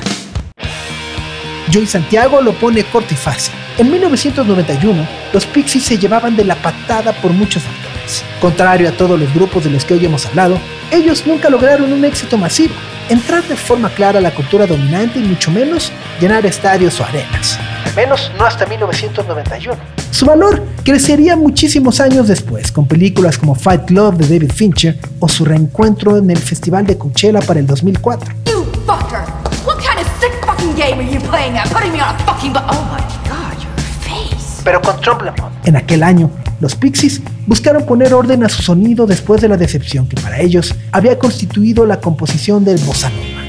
Joey 1.73 1.85
Santiago 1.85 2.39
lo 2.39 2.53
pone 2.53 2.85
corto 2.85 3.13
y 3.13 3.17
fácil. 3.17 3.53
En 3.77 3.91
1991, 3.91 5.05
los 5.33 5.45
Pixies 5.47 5.83
se 5.83 5.97
llevaban 5.97 6.37
de 6.37 6.45
la 6.45 6.55
patada 6.55 7.11
por 7.11 7.33
muchos 7.33 7.61
factores. 7.61 8.23
Contrario 8.39 8.87
a 8.87 8.93
todos 8.93 9.19
los 9.19 9.33
grupos 9.33 9.65
de 9.65 9.71
los 9.71 9.83
que 9.83 9.95
hoy 9.95 10.05
hemos 10.05 10.25
hablado, 10.25 10.57
ellos 10.91 11.27
nunca 11.27 11.49
lograron 11.49 11.91
un 11.91 12.05
éxito 12.05 12.37
masivo, 12.37 12.73
entrar 13.09 13.43
de 13.43 13.55
forma 13.55 13.89
clara 13.89 14.19
a 14.19 14.21
la 14.21 14.31
cultura 14.33 14.65
dominante 14.65 15.19
y 15.19 15.23
mucho 15.23 15.51
menos 15.51 15.91
llenar 16.19 16.45
estadios 16.45 16.99
o 16.99 17.03
arenas. 17.05 17.59
Al 17.85 17.95
menos 17.95 18.31
no 18.37 18.45
hasta 18.45 18.65
1991. 18.65 19.77
Su 20.11 20.25
valor 20.25 20.63
crecería 20.83 21.35
muchísimos 21.35 21.99
años 21.99 22.27
después, 22.27 22.71
con 22.71 22.87
películas 22.87 23.37
como 23.37 23.53
Fight 23.55 23.85
Club 23.85 24.15
de 24.17 24.27
David 24.27 24.51
Fincher 24.53 24.97
o 25.19 25.27
su 25.27 25.43
reencuentro 25.45 26.17
en 26.17 26.29
el 26.29 26.37
Festival 26.37 26.85
de 26.85 26.97
Coachella 26.97 27.39
para 27.41 27.59
el 27.59 27.67
2004. 27.67 28.33
You 28.45 28.63
fucker! 28.85 29.19
What 29.65 29.77
kind 29.79 29.99
of 29.99 30.07
sick 30.21 30.31
fucking 30.45 30.75
game 30.75 31.01
are 31.03 31.11
you 31.11 31.19
playing 31.29 31.57
at? 31.57 31.67
Putting 31.71 31.91
me 31.91 32.01
on 32.01 32.15
a 32.15 32.19
fucking 32.19 32.53
bu- 32.53 32.59
Oh 32.69 32.85
my 32.91 33.01
god, 33.29 33.61
your 33.61 33.75
face. 34.03 34.61
pero 34.63 34.81
con 34.81 34.99
Tromblemont. 35.01 35.53
En 35.67 35.75
aquel 35.75 36.01
año, 36.03 36.29
los 36.61 36.75
Pixies 36.75 37.21
buscaron 37.45 37.85
poner 37.85 38.13
orden 38.13 38.43
a 38.43 38.49
su 38.49 38.61
sonido 38.61 39.05
después 39.05 39.41
de 39.41 39.49
la 39.49 39.57
decepción 39.57 40.07
que 40.07 40.19
para 40.19 40.39
ellos 40.41 40.73
había 40.91 41.17
constituido 41.19 41.85
la 41.85 41.99
composición 41.99 42.63
del 42.65 42.77
bossa 42.79 43.09
nova. 43.09 43.45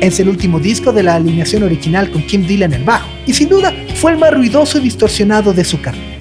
Es 0.00 0.18
el 0.18 0.28
último 0.28 0.58
disco 0.58 0.92
de 0.92 1.04
la 1.04 1.14
alineación 1.14 1.62
original 1.62 2.10
con 2.10 2.26
Kim 2.26 2.46
Deal 2.46 2.62
en 2.62 2.72
el 2.72 2.84
bajo, 2.84 3.08
y 3.26 3.34
sin 3.34 3.48
duda 3.48 3.72
fue 3.94 4.12
el 4.12 4.18
más 4.18 4.34
ruidoso 4.34 4.78
y 4.78 4.82
distorsionado 4.82 5.52
de 5.52 5.64
su 5.64 5.80
carrera. 5.80 6.18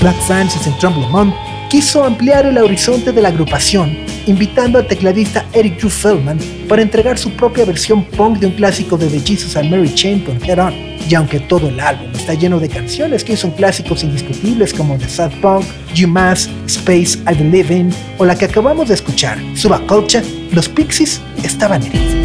Black 0.00 0.16
Francis 0.26 0.66
en 0.66 0.78
Tromblemont 0.78 1.34
quiso 1.68 2.04
ampliar 2.04 2.46
el 2.46 2.58
horizonte 2.58 3.12
de 3.12 3.22
la 3.22 3.28
agrupación, 3.28 3.96
invitando 4.26 4.78
al 4.78 4.86
tecladista 4.86 5.44
Eric 5.52 5.78
Drew 5.78 5.90
Feldman 5.90 6.38
para 6.68 6.82
entregar 6.82 7.18
su 7.18 7.30
propia 7.30 7.64
versión 7.64 8.04
punk 8.04 8.38
de 8.38 8.46
un 8.46 8.52
clásico 8.52 8.96
de 8.96 9.08
The 9.08 9.20
Jesus 9.20 9.56
and 9.56 9.70
Mary 9.70 9.92
Chain 9.94 10.20
con 10.20 10.42
Head 10.42 10.58
On. 10.58 10.74
Y 11.08 11.14
aunque 11.14 11.40
todo 11.40 11.68
el 11.68 11.80
álbum 11.80 12.08
está 12.14 12.34
lleno 12.34 12.60
de 12.60 12.68
canciones 12.68 13.24
que 13.24 13.36
son 13.36 13.50
clásicos 13.50 14.04
indiscutibles 14.04 14.72
como 14.72 14.96
The 14.96 15.08
Sad 15.08 15.32
Punk, 15.40 15.64
You 15.94 16.08
Mass, 16.08 16.48
Space 16.66 17.18
I 17.30 17.34
Believe 17.34 17.74
In 17.74 17.90
o 18.18 18.24
la 18.24 18.36
que 18.36 18.44
acabamos 18.44 18.88
de 18.88 18.94
escuchar, 18.94 19.38
Subaculture, 19.54 20.24
los 20.52 20.68
Pixies 20.68 21.20
estaban 21.42 21.82
heridos. 21.82 22.21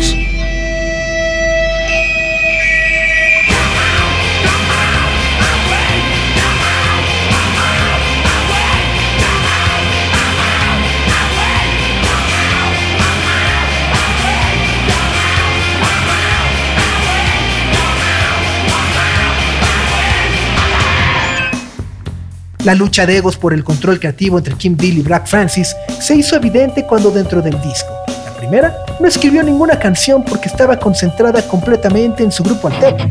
La 22.68 22.76
lucha 22.76 23.05
de 23.05 23.15
egos 23.15 23.38
por 23.38 23.53
el 23.53 23.63
control 23.63 23.97
creativo 23.97 24.38
entre 24.38 24.53
Kim 24.55 24.76
Deal 24.76 24.97
y 24.97 25.01
Black 25.01 25.26
Francis 25.26 25.74
se 26.01 26.15
hizo 26.15 26.36
evidente 26.36 26.86
cuando 26.86 27.11
dentro 27.11 27.41
del 27.41 27.53
disco. 27.61 27.93
La 28.26 28.34
primera 28.36 28.76
no 28.99 29.07
escribió 29.07 29.41
ninguna 29.41 29.80
canción 29.80 30.22
porque 30.26 30.49
estaba 30.49 30.78
concentrada 30.78 31.47
completamente 31.47 32.24
en 32.24 32.32
su 32.34 32.43
grupo 32.43 32.68
alterno. 32.68 33.07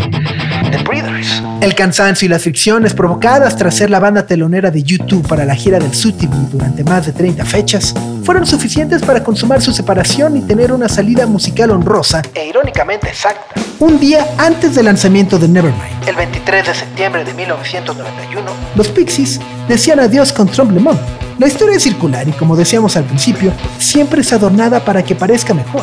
El 1.61 1.75
cansancio 1.75 2.27
y 2.27 2.29
las 2.29 2.43
fricciones 2.43 2.95
provocadas 2.95 3.57
tras 3.57 3.75
ser 3.75 3.91
la 3.91 3.99
banda 3.99 4.27
telonera 4.27 4.71
de 4.71 4.83
YouTube 4.83 5.27
para 5.27 5.45
la 5.45 5.55
gira 5.55 5.79
del 5.79 5.95
SUTV 5.95 6.51
durante 6.51 6.85
más 6.85 7.07
de 7.07 7.12
30 7.12 7.45
fechas 7.45 7.95
fueron 8.23 8.47
suficientes 8.47 9.03
para 9.03 9.23
consumar 9.25 9.61
su 9.61 9.73
separación 9.73 10.37
y 10.37 10.43
tener 10.43 10.73
una 10.73 10.89
salida 10.89 11.27
musical 11.27 11.71
honrosa 11.71 12.23
e 12.35 12.47
irónicamente 12.47 13.09
exacta. 13.09 13.61
Un 13.79 13.99
día 13.99 14.27
antes 14.39 14.75
del 14.75 14.87
lanzamiento 14.87 15.39
de 15.39 15.49
Nevermind, 15.49 16.09
el 16.09 16.17
23 16.17 16.67
de 16.67 16.75
septiembre 16.75 17.25
de 17.25 17.35
1991, 17.35 18.51
los 18.75 18.89
Pixies 18.89 19.41
decían 19.69 20.01
adiós 20.01 20.33
con 20.33 20.49
Tromblemont. 20.49 21.01
La 21.39 21.47
historia 21.47 21.77
es 21.77 21.83
circular 21.83 22.27
y 22.29 22.33
como 22.33 22.57
decíamos 22.57 22.97
al 22.97 23.05
principio, 23.05 23.53
siempre 23.79 24.23
es 24.23 24.33
adornada 24.33 24.85
para 24.85 25.03
que 25.03 25.14
parezca 25.14 25.53
mejor. 25.53 25.83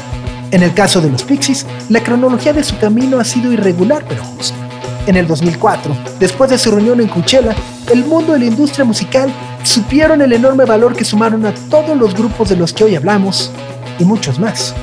En 0.52 0.64
el 0.64 0.74
caso 0.74 1.02
de 1.02 1.10
los 1.10 1.24
Pixies, 1.24 1.66
la 1.90 2.02
cronología 2.04 2.54
de 2.54 2.64
su 2.64 2.78
camino 2.78 3.20
ha 3.20 3.24
sido 3.24 3.52
irregular 3.52 4.06
pero 4.08 4.24
justa. 4.24 4.63
En 5.06 5.18
el 5.18 5.28
2004, 5.28 5.96
después 6.20 6.50
de 6.50 6.58
su 6.58 6.72
reunión 6.72 7.02
en 7.02 7.08
Coachella, 7.08 7.54
el 7.92 8.06
mundo 8.06 8.38
y 8.38 8.40
la 8.40 8.46
industria 8.46 8.86
musical 8.86 9.30
supieron 9.64 10.22
el 10.22 10.32
enorme 10.32 10.64
valor 10.66 10.96
que 10.96 11.04
sumaron 11.04 11.46
a 11.46 11.54
todos 11.70 11.98
los 11.98 12.14
grupos 12.14 12.50
de 12.50 12.56
los 12.56 12.72
que 12.72 12.86
hoy 12.86 12.96
hablamos 12.96 13.52
y 14.00 14.06
muchos 14.06 14.40
más. 14.40 14.74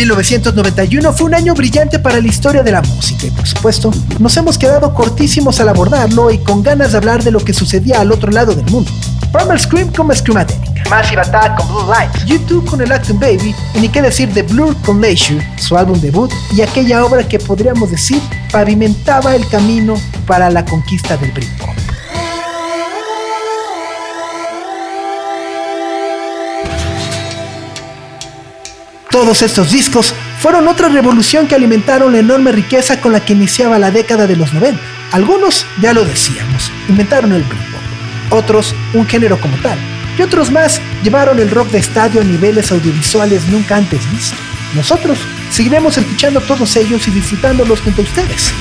1991 0.00 1.12
fue 1.12 1.26
un 1.26 1.34
año 1.34 1.52
brillante 1.52 1.98
para 1.98 2.20
la 2.20 2.26
historia 2.26 2.62
de 2.62 2.72
la 2.72 2.80
música 2.80 3.26
y 3.26 3.30
por 3.30 3.46
supuesto 3.46 3.90
nos 4.18 4.34
hemos 4.38 4.56
quedado 4.56 4.94
cortísimos 4.94 5.60
al 5.60 5.68
abordarlo 5.68 6.30
y 6.30 6.38
con 6.38 6.62
ganas 6.62 6.92
de 6.92 6.98
hablar 6.98 7.22
de 7.22 7.30
lo 7.30 7.38
que 7.38 7.52
sucedía 7.52 8.00
al 8.00 8.10
otro 8.10 8.32
lado 8.32 8.54
del 8.54 8.64
mundo. 8.70 8.90
Primal 9.30 9.60
Scream 9.60 9.92
con 9.92 10.14
Screamadelic, 10.14 10.69
Massive 10.90 11.20
Attack 11.20 11.56
con 11.56 11.68
Blue 11.68 11.86
Lights, 11.88 12.24
YouTube 12.26 12.68
con 12.68 12.80
el 12.80 12.90
Acton 12.90 13.20
Baby 13.20 13.54
y 13.74 13.78
ni 13.78 13.88
qué 13.88 14.02
decir 14.02 14.28
de 14.30 14.42
Blur 14.42 14.76
con 14.82 15.00
Leisure, 15.00 15.40
su 15.56 15.78
álbum 15.78 16.00
debut 16.00 16.32
y 16.52 16.62
aquella 16.62 17.04
obra 17.04 17.26
que 17.26 17.38
podríamos 17.38 17.92
decir 17.92 18.20
pavimentaba 18.50 19.36
el 19.36 19.46
camino 19.48 19.94
para 20.26 20.50
la 20.50 20.64
conquista 20.64 21.16
del 21.16 21.30
Britpop. 21.30 21.68
Todos 29.12 29.42
estos 29.42 29.70
discos 29.70 30.12
fueron 30.40 30.66
otra 30.66 30.88
revolución 30.88 31.46
que 31.46 31.54
alimentaron 31.54 32.12
la 32.12 32.18
enorme 32.18 32.50
riqueza 32.50 33.00
con 33.00 33.12
la 33.12 33.24
que 33.24 33.32
iniciaba 33.32 33.78
la 33.78 33.92
década 33.92 34.26
de 34.26 34.34
los 34.34 34.52
90. 34.52 34.80
Algunos, 35.12 35.66
ya 35.80 35.92
lo 35.92 36.04
decíamos, 36.04 36.70
inventaron 36.88 37.32
el 37.32 37.44
Britpop. 37.44 37.80
Otros, 38.30 38.74
un 38.94 39.06
género 39.06 39.40
como 39.40 39.56
tal. 39.58 39.78
Y 40.20 40.22
otros 40.22 40.50
más 40.50 40.82
llevaron 41.02 41.40
el 41.40 41.50
rock 41.50 41.70
de 41.70 41.78
estadio 41.78 42.20
a 42.20 42.24
niveles 42.24 42.70
audiovisuales 42.70 43.48
nunca 43.48 43.76
antes 43.76 44.00
vistos. 44.12 44.38
Nosotros 44.74 45.18
seguiremos 45.50 45.96
escuchando 45.96 46.42
todos 46.42 46.76
ellos 46.76 47.08
y 47.08 47.10
disfrutándolos 47.10 47.80
junto 47.80 48.02
a 48.02 48.04
ustedes. 48.04 48.52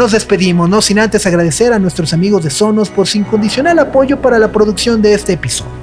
Nos 0.00 0.12
despedimos, 0.12 0.66
no 0.66 0.80
sin 0.80 0.98
antes 0.98 1.26
agradecer 1.26 1.74
a 1.74 1.78
nuestros 1.78 2.14
amigos 2.14 2.42
de 2.42 2.48
Sonos 2.48 2.88
por 2.88 3.06
su 3.06 3.18
incondicional 3.18 3.78
apoyo 3.78 4.18
para 4.18 4.38
la 4.38 4.50
producción 4.50 5.02
de 5.02 5.12
este 5.12 5.34
episodio. 5.34 5.74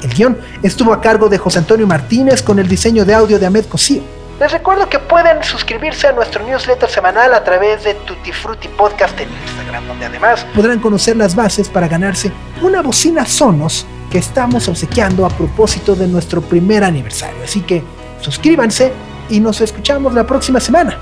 El 0.00 0.14
guion 0.14 0.38
estuvo 0.62 0.92
a 0.92 1.00
cargo 1.00 1.28
de 1.28 1.38
José 1.38 1.58
Antonio 1.58 1.84
Martínez 1.84 2.40
con 2.40 2.60
el 2.60 2.68
diseño 2.68 3.04
de 3.04 3.14
audio 3.14 3.36
de 3.36 3.46
Ahmed 3.46 3.64
Cosío. 3.64 4.00
Les 4.38 4.52
recuerdo 4.52 4.88
que 4.88 5.00
pueden 5.00 5.42
suscribirse 5.42 6.06
a 6.06 6.12
nuestro 6.12 6.46
newsletter 6.46 6.88
semanal 6.88 7.34
a 7.34 7.42
través 7.42 7.82
de 7.82 7.94
Tutti 7.94 8.30
Frutti 8.30 8.68
Podcast 8.68 9.18
en 9.18 9.28
Instagram, 9.44 9.88
donde 9.88 10.06
además 10.06 10.46
podrán 10.54 10.78
conocer 10.78 11.16
las 11.16 11.34
bases 11.34 11.68
para 11.68 11.88
ganarse 11.88 12.30
una 12.62 12.80
bocina 12.80 13.26
Sonos 13.26 13.86
que 14.08 14.18
estamos 14.18 14.68
obsequiando 14.68 15.26
a 15.26 15.30
propósito 15.30 15.96
de 15.96 16.06
nuestro 16.06 16.40
primer 16.42 16.84
aniversario. 16.84 17.42
Así 17.42 17.62
que 17.62 17.82
suscríbanse 18.20 18.92
y 19.30 19.40
nos 19.40 19.60
escuchamos 19.60 20.14
la 20.14 20.24
próxima 20.24 20.60
semana. 20.60 20.96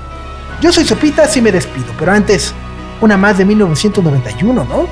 Yo 0.59 0.71
soy 0.71 0.85
Sopitas 0.85 1.37
y 1.37 1.41
me 1.41 1.51
despido, 1.51 1.87
pero 1.99 2.13
antes, 2.13 2.53
una 3.03 3.17
más 3.17 3.37
de 3.37 3.43
1991, 3.43 4.63
¿no? 4.63 4.87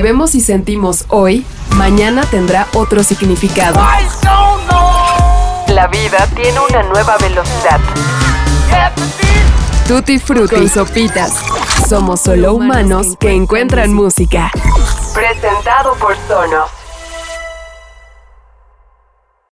Que 0.00 0.04
vemos 0.04 0.34
y 0.34 0.40
sentimos 0.40 1.04
hoy, 1.08 1.44
mañana 1.76 2.22
tendrá 2.30 2.66
otro 2.72 3.04
significado. 3.04 3.78
La 5.68 5.88
vida 5.88 6.26
tiene 6.34 6.58
una 6.58 6.82
nueva 6.84 7.18
velocidad. 7.18 7.78
Tutti 9.86 10.18
Frutti 10.18 10.56
y 10.56 10.68
Sopitas. 10.70 11.34
Somos 11.86 12.22
solo 12.22 12.54
humanos 12.54 13.08
que 13.18 13.32
encuentran 13.32 13.92
música. 13.92 14.50
Presentado 15.12 15.94
por 15.96 16.16
Sonos. 16.26 16.79